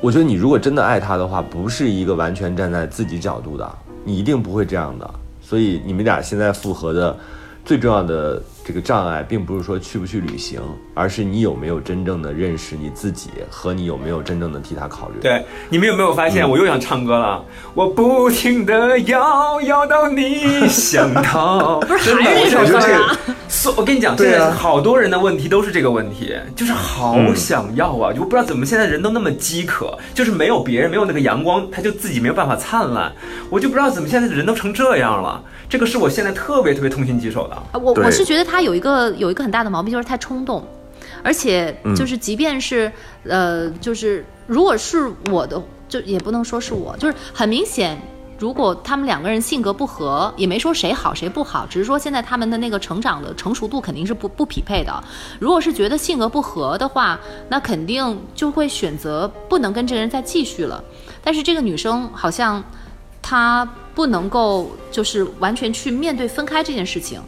[0.00, 5.08] 我觉得你如果真的爱他的话，不是一个完全站在自己角度的，你一定不会这样的。
[5.48, 7.16] 所以你们俩现在复合的
[7.64, 10.60] 最重要的这个障碍，并不是说去不去旅行，
[10.92, 15.14] 而是你有没有真正的认识你自己，和你有没有真正的替他考虑。
[15.22, 17.42] 对，你们有没有发现，我又想唱歌了？
[17.72, 21.80] 我不停的摇，摇到你想逃。
[21.88, 33.10] 不是还是真的，我这首歌啊觉得这个，所我跟你讲，现对啊在好多人的问题都是这个问题，就是好想要啊，就不知道怎么现在人都那么饥渴，就是没有别人，没有那个阳光，他就自己没有办法灿烂。
[33.48, 37.54] 我就不知道怎么现在的人都成这样了，这个是我现在特别特别痛心疾首的。
[37.54, 40.66] 啊我我是觉得他有一个有一个很大的毛病，就是太冲动，
[41.22, 42.90] 而且就是即便是、
[43.24, 48.00] 呃，就是如果是我的，就也不能说是我，就是很明显。
[48.38, 55.02] 如果他们两个人性格不合，也没说谁好谁不好，只是说现在他们的那个成长的成熟度肯定是不不匹配的。
[55.40, 57.18] 如果是觉得性格不合的话，
[57.48, 60.82] 那肯定就会选择不能跟这个人再继续了。
[61.20, 62.62] 但是这个女生好像
[63.20, 67.20] 她不能够就是完全去面对分开这件事情，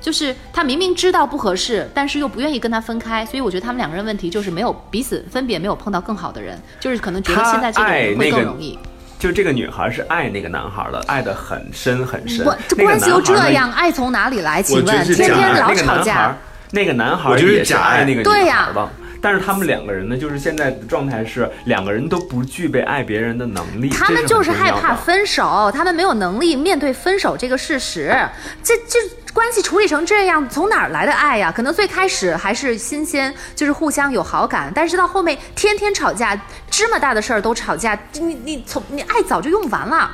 [0.00, 8.78] 就是他明明知道不合适，但是又不愿意跟他分开，所以我觉得他们两个人问题就是没有彼此分别没有碰到更好的人，就是可能觉得现在这个人会更容易。
[9.18, 12.42] 就这个女孩是爱那个男孩的，爱得很深很深。
[12.42, 14.62] 关这关系又男孩呢这样，爱从哪里来？
[14.62, 16.36] 请问天天老那个男孩吵架，，
[16.70, 18.88] 那个男孩我觉得是儿也是假爱爱那个女对呀孩的。
[19.22, 23.90] 但是他们两个人呢，就是现在的状态是两个人都不具备爱别人的能力。
[23.90, 28.16] 他们就是害怕分手，他们没有能力面对分手这个事实。
[28.62, 28.98] 这这
[29.32, 31.52] 关系处理成这样，从哪儿来的爱呀？
[31.54, 36.38] 可能最开始还是新鲜，就是互相有好感，但是到后面天天吵架，
[36.70, 40.10] 芝麻大的事儿都吵架，你你从你爱早就用完了。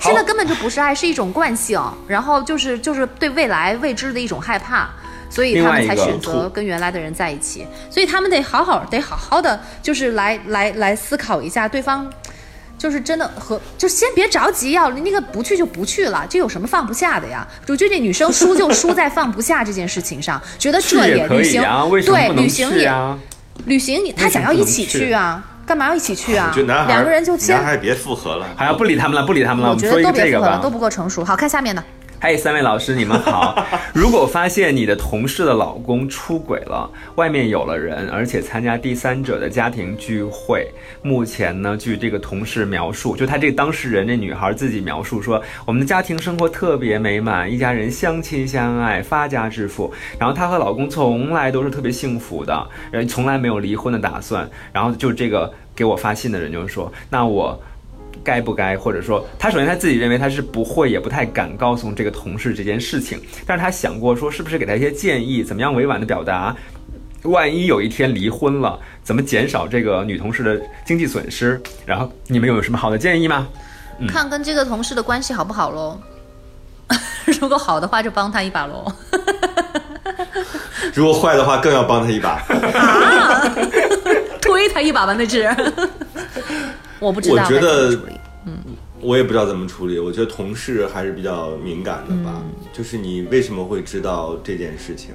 [0.00, 4.88] 现在根本就不是爱，是一种惯性，然后就是就是对未来未知的一种害怕，
[5.30, 7.66] 所以他们才选择跟原来的人在一起。
[7.90, 12.08] 所以他们得好好得好好的，就是来来来思考一下对方。
[12.78, 17.46] 就是真的和就先别着急要那个不去就不去了，这有什么放不下的呀？
[17.66, 22.90] 我觉得这女生输就输在放不下这件事情上，觉得去这也可旅行以啊，为什么对旅行也？
[23.66, 26.86] 旅行你他想要一起去去啊，干嘛要一起去啊就男？
[26.86, 28.46] 孩两个人就先男，孩别复合了。
[28.56, 29.70] 好呀，不理他们了，不理他们了。
[29.70, 30.70] 我觉得都别复合了，都。
[30.70, 31.24] 不够成熟。
[31.24, 31.82] 好看下面的。
[32.20, 33.64] 嘿，三位老师，你们好。
[33.94, 40.68] 如果发现你的同事的老公出轨了，外面有了人，而且参加第三者的家庭聚会，
[41.00, 49.94] 目前呢，据这个同事描述，就他这个当事人这女孩自己描述说，我们的家庭生活特别美满，一家人相亲相爱，发家致富。
[50.18, 54.50] 然后她和老公从来都是特别幸福的，人从来没有离婚的打算。
[54.72, 57.62] 然后就这个给我发信的人就说，那我。
[58.28, 66.54] 该不该，或者说，他首先他自己认为他是不会，也不太敢告诉这个同事这件事情，但是他想过说，是不是给他一些建议，怎么样委婉的表达，
[67.22, 71.58] 万一有一天离婚了，怎么减少这个女同事的经济损失？
[71.86, 73.48] 然后你们有什么好的建议吗？
[74.06, 75.98] 看跟这个同事的关系好不好喽。
[77.40, 78.92] 如果好的话，就帮他一把喽。
[80.92, 82.42] 如果坏的话，更要帮他一把。
[84.42, 85.48] 推他一把吧，那只。
[87.00, 87.96] 我不知道我觉得
[88.48, 89.98] 该怎么处理我也不知道怎么处理。
[89.98, 92.42] 我觉得同事还是比较敏感的吧。
[92.72, 95.10] 就是你为什么会知道这件事情？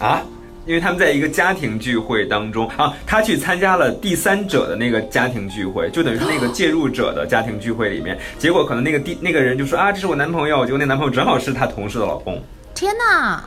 [0.00, 0.22] 啊，
[0.66, 12.42] 因为他们在一个家庭聚会当中啊，他去参加了第三者的那个家庭聚会，就等于是那个介入者的家庭聚会里面，结果可能那个第那个人就说啊，这是我男朋友，结果那男朋友正好是他同事的老公。
[12.74, 13.44] 天哪！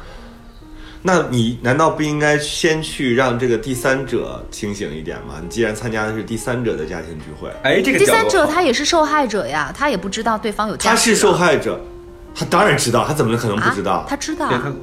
[1.08, 5.36] 那你难道不应该先去让这个第三者清醒一点吗？
[5.42, 11.80] 你既然参加的是第三者的家庭聚会，哎，这个第三者他也是受害者呀，他也不知道对方有家他是受害者，
[12.36, 13.94] 他当然知道，他怎么可能不知道？
[13.94, 14.06] 啊？
[14.10, 14.74] 他知道对他，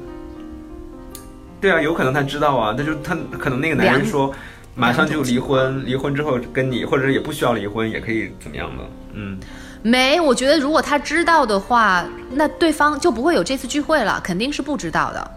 [1.61, 4.33] 对啊，有可能他知道啊，那就他可能那个男人说，
[4.73, 8.83] 马上就离婚，离婚之后跟你，或者也不需要离婚，也可以怎么样的，
[9.13, 9.37] 嗯，
[9.83, 15.31] 没，我觉得如果他知道的话，那对方就不会有这次聚会了，肯定是不知道的。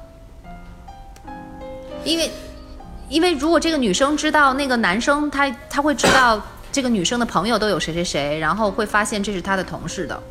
[2.09, 2.31] 因为，
[3.09, 6.41] 因为如果这个女生知道那个男生他他会知道
[6.73, 10.23] 这个女生的朋友都有谁谁谁，然后会发现这是他的同事的，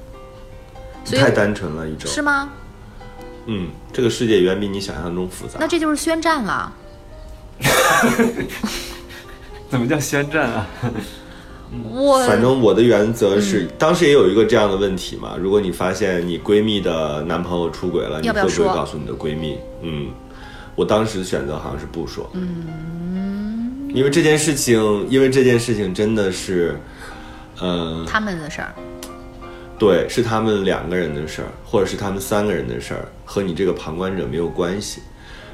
[1.05, 2.09] 所以太单纯了，一种。
[2.09, 2.49] 是吗？
[3.45, 5.57] 嗯，这个世界远比你想象中复杂。
[5.59, 6.73] 那这就是宣战了。
[9.69, 10.67] 怎么叫宣战啊？
[11.91, 15.35] 我反正我的原则是，嗯当时也有一个这样的问题嘛。
[15.37, 19.57] 如果你发现你闺蜜的男朋友出轨了，你要不要会不会说告诉你的闺蜜？
[19.81, 20.07] 嗯，
[20.77, 22.29] 我当时选择好像是不说。
[22.33, 26.79] 嗯，因为这件事情，因为这件事情真的是，
[27.59, 28.75] 嗯、他们的事儿，
[29.79, 35.01] 对，是他们两个人的事儿，或者是他们三个人的事儿，和你这个旁观者没有关系，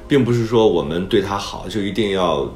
[0.09, 2.53] 并不是说我们对他好就一定要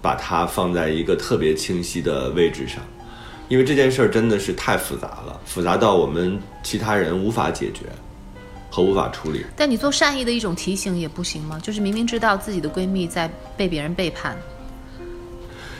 [0.00, 2.82] 把他放在一个特别清晰的位置上，
[3.50, 7.84] 因为这件事儿真的是太复杂了，复杂到我们其他人无法解决
[8.74, 9.46] 和无法处理。
[9.56, 11.56] 但你做善意的一种提醒也不行吗？
[11.62, 14.36] 就是明明知道自己的闺蜜在被别人背叛，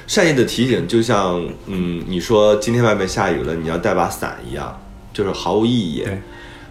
[0.06, 4.80] 善意的提醒，就像嗯，你说今天外面下雨了，你要带把伞一样，
[5.12, 6.04] 就是毫无意义。
[6.04, 6.22] 对，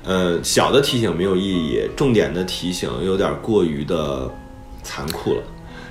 [0.05, 4.31] 呃，小的提醒没有意义，重点的提醒有点过于的
[4.81, 5.43] 残酷了。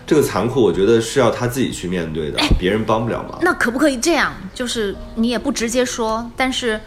[0.07, 3.39] 这个残酷，我觉得是要他自己去面对的，别人帮不了忙。
[3.43, 4.33] 那可不可以这样？
[4.55, 6.81] 就是你也不直接说，但是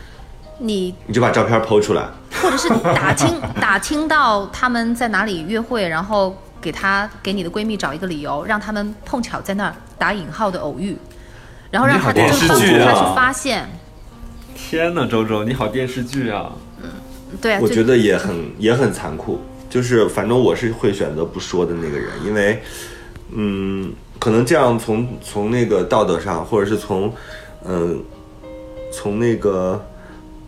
[0.59, 2.07] 你你就把照片剖出来，
[2.41, 10.97] 或者是打听 打听到他们在哪里约会，然后给她给你的闺蜜找一个理由，让他们碰巧在那儿打引号的偶遇，
[11.71, 13.67] 然后让她你好就电视剧啊帮助她去发现。
[14.55, 16.51] 天哪，周周，你好电视剧啊！
[16.81, 16.89] 嗯
[17.41, 19.39] 对啊，我觉得也很也很残酷。
[19.69, 22.61] 就是反正我是会选择不说的那个人，因为，
[23.33, 27.13] 嗯，可能这样从从那个道德上，或者是从，
[27.65, 28.01] 嗯、
[28.93, 29.85] 从那个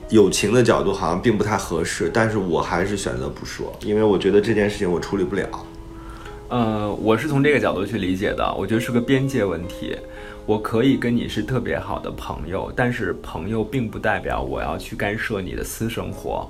[0.09, 2.09] 友情的角度，好像并不太合适。
[2.13, 5.47] 但是我还是选择不说，因为我觉得这件事情我处理不了。
[6.49, 9.97] 呃，我是从这个角度去理解的，我觉得是个边界问题。
[10.45, 16.49] 我可以跟你是特别好的朋友，但是朋友并不代表我要去干涉你的私生活，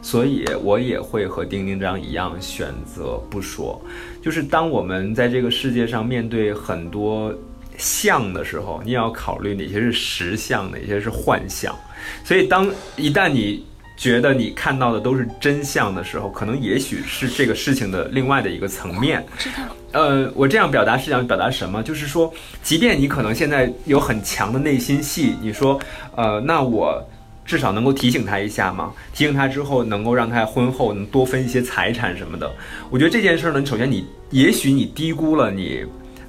[0.00, 3.78] 所以我也会和丁丁章一样选择不说。
[4.22, 7.34] 就是当我们在这个世界上面对很多
[7.76, 11.76] 相的时候，你也要考虑哪些是实相，哪些是幻象。
[12.24, 13.64] 所以当一旦你
[13.96, 19.24] 觉得你看到的都是真相的时候，可能也许是这个事情的另外的一个层面。
[19.38, 19.62] 知道
[19.92, 21.80] 呃，我这样表达是想表达什么？
[21.82, 25.78] 就是说，即便你可能现在有很强的内心戏，你说，
[26.16, 27.00] 呃，那我
[27.46, 32.50] 至少能够提醒他一下嘛，提醒他之后，能够让他婚后能多分一些财产什么的。
[32.90, 35.84] 我觉得这件事呢，首先你也许你低估了你，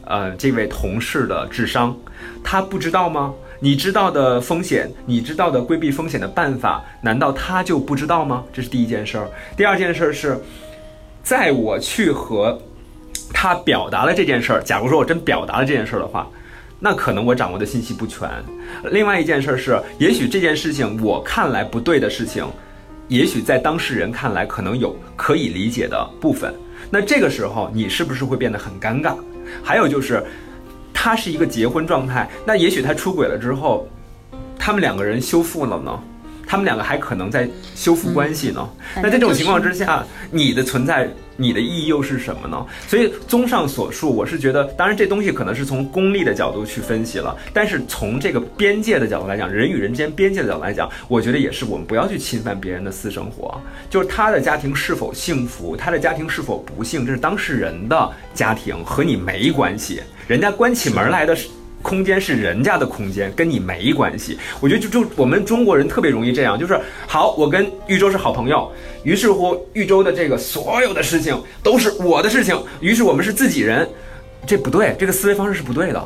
[0.05, 1.97] 呃，这位同事的智商，
[2.43, 3.33] 他不知道吗？
[3.65, 8.43] 你知道的风险，你知道的规避风险的办法，难道他就不知道吗？
[8.53, 9.27] 这是第一件事儿。
[9.57, 10.39] 第二件事儿是，
[11.23, 12.61] 在我去和
[13.33, 16.29] 他表达了这件事儿，假如说我真表达了这件事儿的话，
[16.79, 18.29] 那可能我掌握的信息不全。
[18.91, 22.45] 另外一件事儿是，也许这件事情我看来不对的事情，
[23.07, 26.53] 也许在当事人看来可能有可以理解的部分。
[26.91, 29.15] 那这个时候你是不是会变得很尴尬？
[29.63, 30.23] 还有就是，
[31.05, 33.87] 他是一个结婚状态，那也许他出轨了之后，
[34.57, 35.99] 他们两个人修复了呢？
[36.47, 38.67] 他们两个还可能在修复关系呢。
[38.95, 42.65] 那在这种情况之下，你的存在，你的意义又是什么呢？
[42.87, 53.61] 所以，综上所述，我是觉得，当然这东西可能是从功利的角度去分析了，但是从这个边界的角度来讲，人与人之间边界的角度来讲，我觉得也是我们不要去侵犯别人的私生活。
[53.91, 60.01] 就是他的家庭是否幸福，他的家庭是否不幸，这是当事人的家庭，和你没关系。
[60.27, 61.37] 人家关起门来的。
[61.81, 64.39] 空间是人家的空间，跟你没关系。
[64.59, 68.71] 我觉得就就我们中国人特别容易这样，就是好，我跟豫州是好朋友，
[69.03, 73.87] 于是乎豫州的这个所有的事情都是我的事情，于是我们是自己人，
[74.47, 75.99] 这不对，这个思维方式是不对的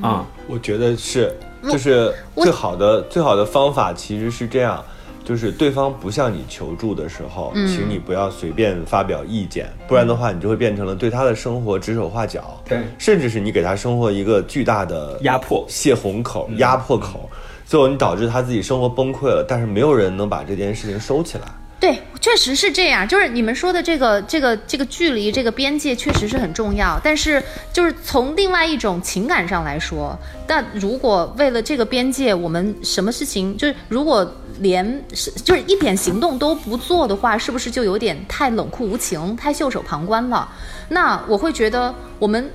[0.00, 0.24] 啊。
[0.46, 1.30] 我觉得是，
[1.70, 4.82] 就是最好的最好的方法其实是这样，
[5.26, 12.78] 就是对方不向你求助的时候，请你不要随便发表意见，不然的话，你就会变成了对他的生活指手画脚，对。
[12.96, 17.28] 甚至是你给他生活一个巨大的压迫泄洪口、压迫口，
[17.66, 21.48] 最后你导致他自己生活崩溃了，但是没有人能把这件事情收起来。
[21.78, 23.06] 对，确实是这样。
[23.06, 26.98] 就是你们说的这个、这个、这个距离、这个边界，确实是很重要。
[27.04, 34.26] 但是，就是从另外一种情感上来说，但如果为了这个边界，我们什么事情，就是如果
[34.60, 40.48] 连是就是一点行动都不做的话，是不是就有点太冷酷无情、太袖手旁观了？
[40.88, 42.50] 那我会觉得我们。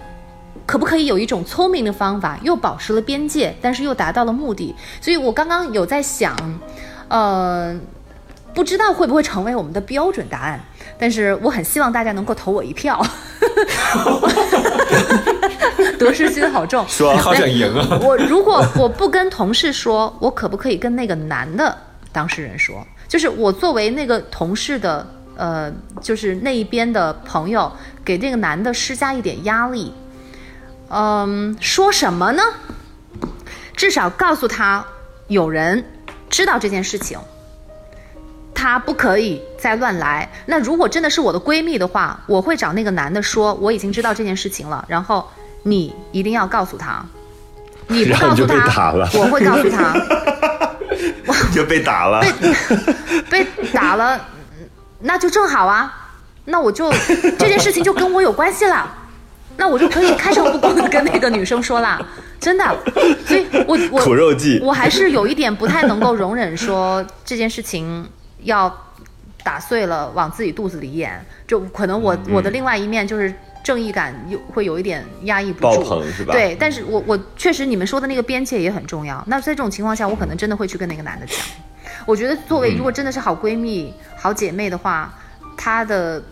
[0.66, 4.74] 可不可以有一种聪明的方法，又保持了边界，但是又达到了目的？
[5.02, 6.36] 所以我刚刚有在想，
[7.08, 7.76] 呃，
[8.54, 10.60] 不知道会不会成为我们的标准答案，
[10.98, 13.02] 但是我很希望大家能够投我一票。
[15.98, 16.86] 得失心好重。
[16.88, 18.00] 说好想赢啊！
[18.02, 21.78] 我如果我不跟同事说，我可不可以跟那个男的
[22.12, 22.86] 当事人说？
[23.08, 25.72] 就是我作为那个同事的，呃，
[26.02, 27.72] 就是那一边的朋友，
[28.04, 29.94] 给那个男的施加一点压力。
[30.90, 32.42] 嗯，说什么呢？
[33.76, 34.84] 至少告诉他
[35.28, 35.84] 有人
[36.30, 37.18] 知道这件事情，
[38.54, 40.30] 他不可以再乱来。
[40.46, 45.28] 那如果真的是我的闺蜜的话，我会找那个男的说，我已经知道这件事情了，然后
[45.64, 47.06] 你一定要告诉他。
[47.88, 49.94] 你不告诉他，我会告诉他。
[51.54, 52.24] 就被打了。
[53.30, 54.70] 被打了，嗯
[55.02, 56.12] 那就正好啊，
[56.46, 56.92] 那我就
[57.40, 58.90] 这件事情就跟我有关系了，
[59.58, 62.00] 那我就可以开诚布公的跟那个女生说啦，
[62.40, 62.64] 真的，
[63.26, 68.08] 所以我我苦肉计我还是有一点不太能够容忍说这件事情
[68.44, 68.76] 要
[69.44, 73.34] 打碎了往自己肚子里咽，就可能我、我的另外一面就是。
[73.64, 79.24] 正义感有会有一点压抑不爆住，棚是吧对，但是我我确实你们说的那个边界也很重要。
[79.28, 81.38] 那在这种情况下，我可能真的会去跟那个男的讲。
[82.08, 85.14] 我觉得作为如果真的是好闺蜜、好姐妹的话，
[85.56, 86.24] 她的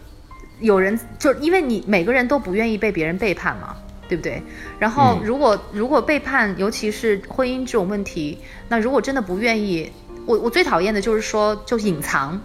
[0.60, 3.76] 有人就因为你每个人都不愿意被别人背叛嘛，
[4.08, 4.42] 对不对？
[4.80, 8.40] 然后如果、如果背叛，尤其是婚姻这种问题，
[8.70, 9.92] 那如果真的不愿意，
[10.30, 12.40] 我我最讨厌的就是说就隐藏，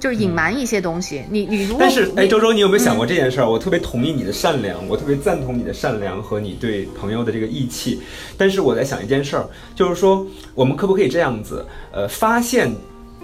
[0.00, 1.22] 就是隐瞒一些东西。
[1.30, 3.48] 你你如果但是，哎，周周，你有没有想过这件事儿？
[3.48, 8.00] 我特别同意你的善良，我特别赞同你的善良和你对朋友的这个义气。
[8.36, 11.64] 但是我在想一件事儿，就是说，我们可不可以这样子？
[11.92, 12.68] 呃，发现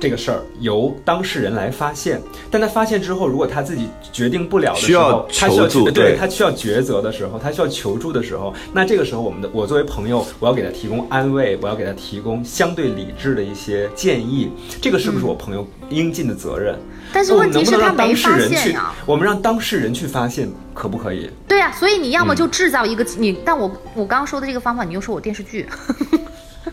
[0.00, 2.20] 这个事儿由当事人来发现，
[2.50, 16.74] 但他发现之后，如果他自己决定不了的时候，他需要求助对对他需要抉择的时候，他需要求助的时候，那这个时候，我们的我作为朋友，我要给他提供安慰，我要给他提供相对理智的一些建议，这个是不是我朋友应尽的责任？
[17.12, 21.28] 但是问题是他没发人去现啊。，我们让当事人去发现，可不可以？
[21.46, 25.68] 对啊，所以你要嗯么就制造一个、你，但我我刚刚说的这个方法，你又说我电视剧，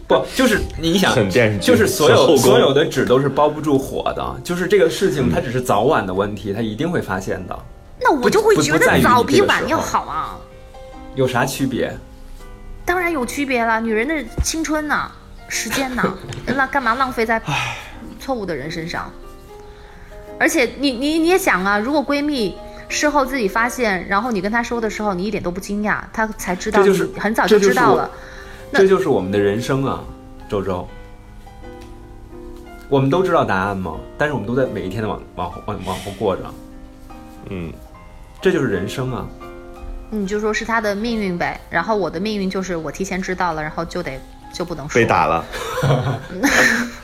[0.07, 7.57] 不，就是你想很电视，剧就是所有所有的纸都是包不住火的，就是这个事情它只是早晚的问题，它一定会发现的，
[8.01, 10.37] 那我就会觉得早比晚要好啊。
[11.15, 11.91] 有啥区别？
[12.85, 15.11] 当然有区别了，女人的青春呐、
[15.47, 16.13] 时间呐、
[16.55, 17.41] 那干嘛浪费在
[18.19, 19.11] 错误的人身上？
[20.39, 22.55] 而且你你你也想啊，如果闺蜜
[22.89, 28.09] 事后自己发现，然后你跟她说的时候，你一点都不惊讶，她才知道就是你很早就知道了。
[28.13, 28.17] 那
[28.73, 30.03] 这就是我们的人生啊，
[30.49, 30.87] 周周。
[32.89, 33.95] 我们都知道答案吗？
[34.17, 36.43] 但是我们都在每一天的往往后往往后过着，
[37.49, 37.73] 嗯，
[38.41, 39.27] 这就是人生啊。
[40.09, 44.17] 你就说是他的命运呗，然后我的命运就是我提前知道了，然后就得
[44.53, 45.43] 就不能说被打了。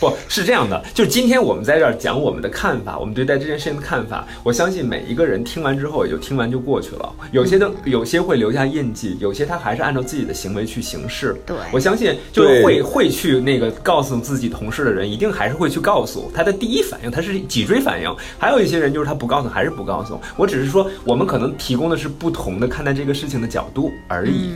[0.00, 4.26] 不是这样的，就是今天我们在这儿讲我们的看法，我们对待这件事情的看法。
[4.44, 7.12] 我相信每一个人听完之后也就听完就过去了。
[7.32, 11.34] 有些的有些会留下印记，有些他还是按照自己的行为去行事。
[11.44, 18.16] 对我相信就是会会去那个告诉自己同事的人，一定还是会去告诉他的第一反应，他是脊椎反应。
[18.38, 20.20] 还有一些人就是他不告诉，还是不告诉。
[20.36, 24.50] 我只是说，我们可能提供的是不同的看待这个事情的角度而已。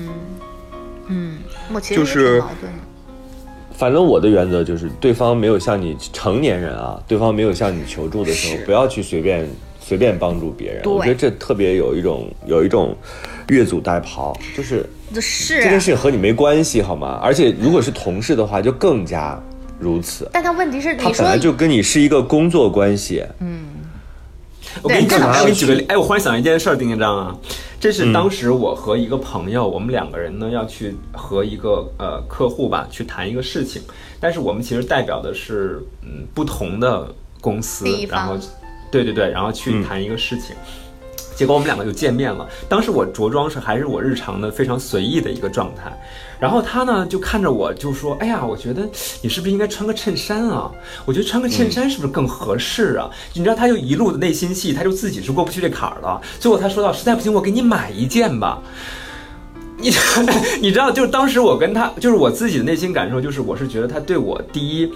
[1.08, 1.38] 嗯，
[1.74, 2.78] 我其实就是挺矛盾的。
[3.82, 9.44] 反正我的原则就是，对方没有向你成年人啊，对方没有向你求助的时候，不要去随便
[9.80, 10.82] 随便帮助别人。
[10.84, 12.96] 我觉得这特别有一种有一种
[13.48, 17.18] 越俎代庖，就是这是这件事情和你没关系，好吗？
[17.20, 19.36] 而且如果是同事的话，就更加
[19.80, 20.30] 如此。
[20.32, 23.24] 但他问题是，他本来就跟你是一个工作关系，
[24.80, 27.36] 我给你举，对干嘛我给你举个例，哎，我忽然想一件事儿，丁丁章啊，
[27.82, 33.82] 这是当时我和一个朋友，我们两个人呢要去和一个呃客户吧去谈一个事情，
[34.20, 38.38] 但是我们其实代表的是嗯不同的公司然后
[38.88, 40.54] 对对对，然后去谈一个事情。
[41.34, 42.48] 结果我们两个就见面了。
[42.68, 45.90] 当时我着装是还是我日常的非常随意的一个状态，
[46.42, 48.82] 然后他呢就看着我就说：“哎呀，我觉得
[49.20, 50.68] 你是不是应该穿个衬衫啊？
[51.04, 56.20] 我觉得穿个衬衫是不是更合适啊？”你知道，他就一路的内心戏，他就自己是过不去这坎儿了。
[56.40, 58.60] 最后他说到：“实在不行，我给你买一件吧。”
[59.78, 59.90] 你
[60.60, 64.92] 你知道，就是当时我跟他，就是我自己的内心感受，就是我是觉得他对我第一，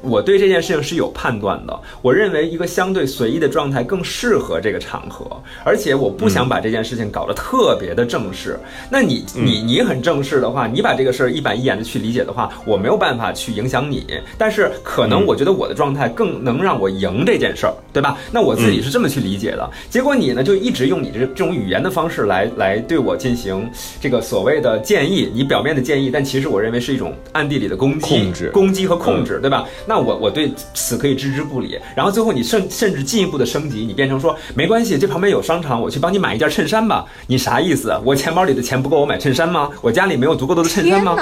[0.00, 1.80] 我对这件事情是有判断的。
[2.02, 5.26] 我认为一个相对随意的状态更适合这个场合，
[5.64, 8.58] 而且我不想把这件事情搞得特别的正式。
[8.90, 14.06] 那你你你很正式的话，你把这个事儿一板一眼的去理解的话，我没有办法去影响你。
[14.36, 18.16] 但是可能我觉得我的状态更能让我赢这件事儿，对吧？
[18.30, 19.68] 那我自己是这么去理解的。
[19.90, 23.68] 结果你呢，就一直用你这这种语言的方式来来对我进行
[24.00, 29.66] 这个所谓的建议，你表面的建议，但其实我认为是一种暗地里的攻击、控制攻击和控制，对吧？
[29.88, 31.78] 那我我对此可以置之不理。
[31.96, 37.04] 然后最后你甚甚至进一步的升级，你变成说没关系，这旁边有商场，我去帮你买一件衬衫吧。
[37.26, 37.98] 你啥意思？
[38.04, 39.70] 我钱包里的钱不够我买衬衫吗？
[39.80, 41.16] 我家里没有足够多的衬衫吗？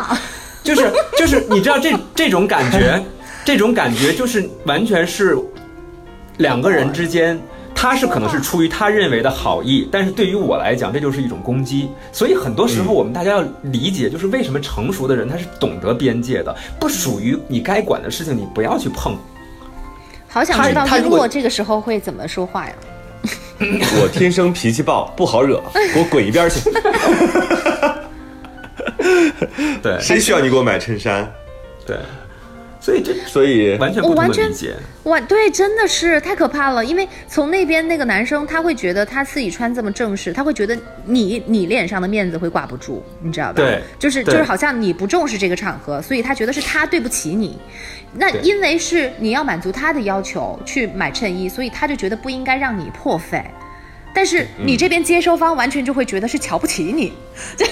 [0.65, 3.01] 就是就是，你知道这这种感觉，
[3.45, 5.39] 这种感觉就是完全是
[6.39, 7.41] 两个人之间，
[7.77, 11.91] 他是可能是出于他认为的好意，但是对于我来讲，这就是一种攻击。
[12.11, 19.17] 所以很多时候我们大家要理解，就是为什么成熟的人他是懂得边界的，不属于你该管的事情，你不要去碰。
[20.29, 22.73] 好想知道他他如果这个时候会怎么说话呀？
[23.59, 25.63] 我天生脾气暴，不好惹，
[25.95, 26.61] 给我滚一边去！
[29.83, 31.31] 对谁需要你给我买衬衫？
[31.87, 31.97] 对，
[32.87, 34.77] 所以这所以完全不同我完全的理解。
[35.03, 36.85] 哇，对，真的是太可怕了。
[36.85, 43.55] 因为从那边那个男生，他会觉得他自己穿这么正式，他会觉得你你脸上的面子会挂不住，你知道吧？
[43.55, 47.59] 对就是就是好像你不重视这个场合，所以他觉得是他对不起你。
[48.13, 53.45] 那因为是你要满足他的要求去买衬衣，所以他就觉得不应该让你破费。
[54.17, 57.13] 但是你这边接收方完全就会觉得是瞧不起你，
[57.55, 57.67] 这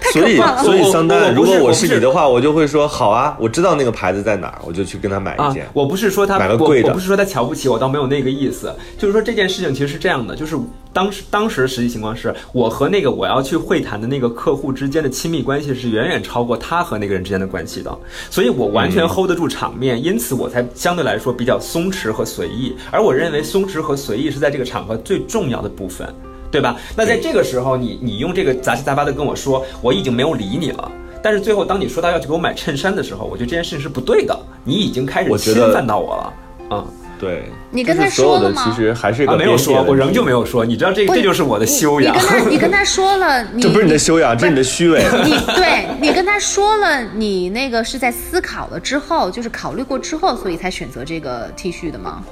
[0.00, 0.62] 太所以可怕了。
[0.62, 8.72] 所以我桑丹，如果我是你的话，我就会说好啊，我知道那个牌子在哪儿，我就去跟他买一啊件。，我不是说他，买个贵的我不是说他瞧不起我，倒没有那个意思。
[8.96, 10.56] 就是说这件事情其实是这样的，就是
[10.92, 17.98] 当时当时实际情况是我和那个我要去会谈的那个客户之间的亲密关系是远远超过他和那个人之间的关系的，
[18.30, 22.76] 所以我完全 hold 得住场面，因此我才相对来说比较松弛和随意。
[22.90, 26.08] 而我认为松弛和随意是在这个场合最重要的部分。
[26.52, 26.76] 对吧？
[26.94, 30.92] 那在这个时候，你你用这个杂七杂八的跟我说，我已经没有理你了。
[31.22, 36.32] 但是最后，当你说到要去给我买衬衫的时候，我觉得这件事情是不对的，你已经开始侵犯到我了。
[36.70, 36.86] 嗯，
[37.22, 40.64] 对，你跟他说了吗其实还是一啊，个没有说，我仍旧没有说。
[40.64, 42.18] 你知道这不这就是我的修养你。
[42.18, 45.04] 你跟他，你跟他说了， 你这不是你的修养，这是你的虚伪。
[45.22, 52.24] 你对你跟他说了，你那个是在思考了之后，就是考虑过之后，所以才选择这个 T 恤的吗？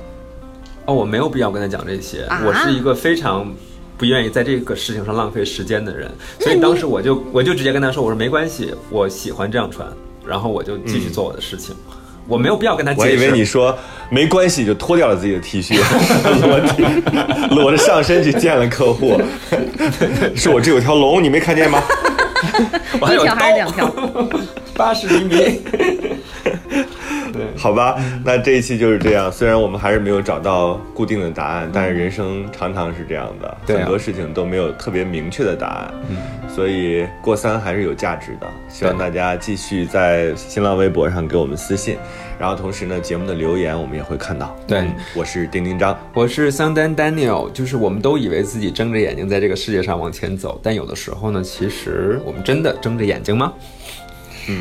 [0.87, 2.25] 哦，我没有必要跟他讲这些。
[2.25, 3.47] 啊我是一个非常
[3.97, 6.11] 不愿意在这个事情上浪费时间的人，
[6.41, 9.87] 所以当时我就我就直接跟他说，我说没关系，我喜欢这样穿，
[10.27, 11.77] 然后我就继续做我的事情。
[12.31, 13.19] 我没有必要跟他解释我以。
[13.19, 13.77] 为你说
[14.09, 15.77] 没关系，就脱掉了自己的 T 恤，
[16.41, 16.85] 裸 体
[17.57, 19.21] 裸着上身去见了客户，
[20.37, 21.83] 是我这有条龙，你没看见吗？
[23.01, 23.95] 我还有一条还是刀两条？
[24.75, 25.61] 八十厘米。
[27.41, 29.31] 对，好吧，那这一期就是这样。
[29.33, 35.95] 虽然我们还是没有找到固定的答案，但是人生常常是这样的，对啊很多事情都没有特别明确的答案。
[36.09, 36.17] 嗯，
[36.49, 38.47] 所以过三还是有价值的。
[38.69, 41.97] 希望大家继续在新浪微博上给我们私信，
[42.39, 44.57] 然后同时呢，节目的留言我们也会看到。
[44.67, 45.99] 对嗯我是丁丁张。
[46.15, 53.53] 我是桑丹 Daniel，就是我们都以为自己睁着眼睛在这个世界上往前走，但有的时候呢，其实我们真的睁着眼睛吗？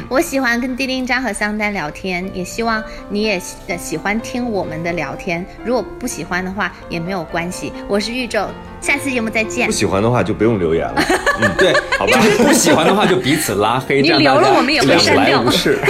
[0.09, 5.45] 我喜欢跟丁丁张和桑丹聊天，也希望你也喜呃喜欢听我们的聊天。
[5.63, 7.71] 如果不喜欢的话也没有关系。
[7.87, 8.47] 我是玉宙，
[8.81, 9.71] 下次节目再见不。
[9.71, 11.01] 喜欢的话就不用留言了。
[11.41, 12.19] 嗯，对，好吧。
[12.37, 15.79] 不喜欢的话就彼此拉黑，你这样留了我们也会删掉来无事。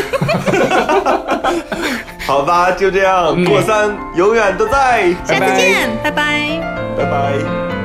[2.25, 5.11] 好吧，就这样，过三永远都在。
[5.25, 6.61] 下次见，拜拜
[6.95, 7.78] 拜拜。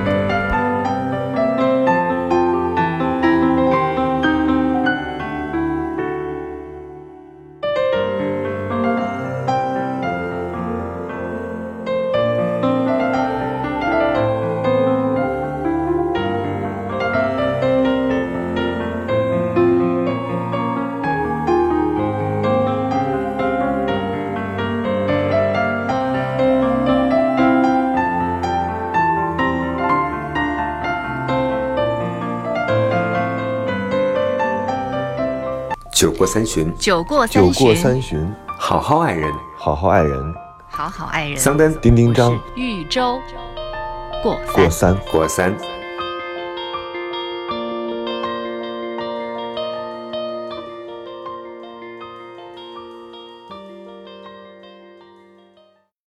[36.04, 39.32] 酒过三巡，酒过酒过三巡，好好爱人。
[39.56, 40.34] 好好爱人。
[40.68, 41.36] 好好爱人。
[41.38, 43.18] 桑丹丁丁张豫州
[44.22, 44.94] 过过三。
[45.10, 45.56] 过三。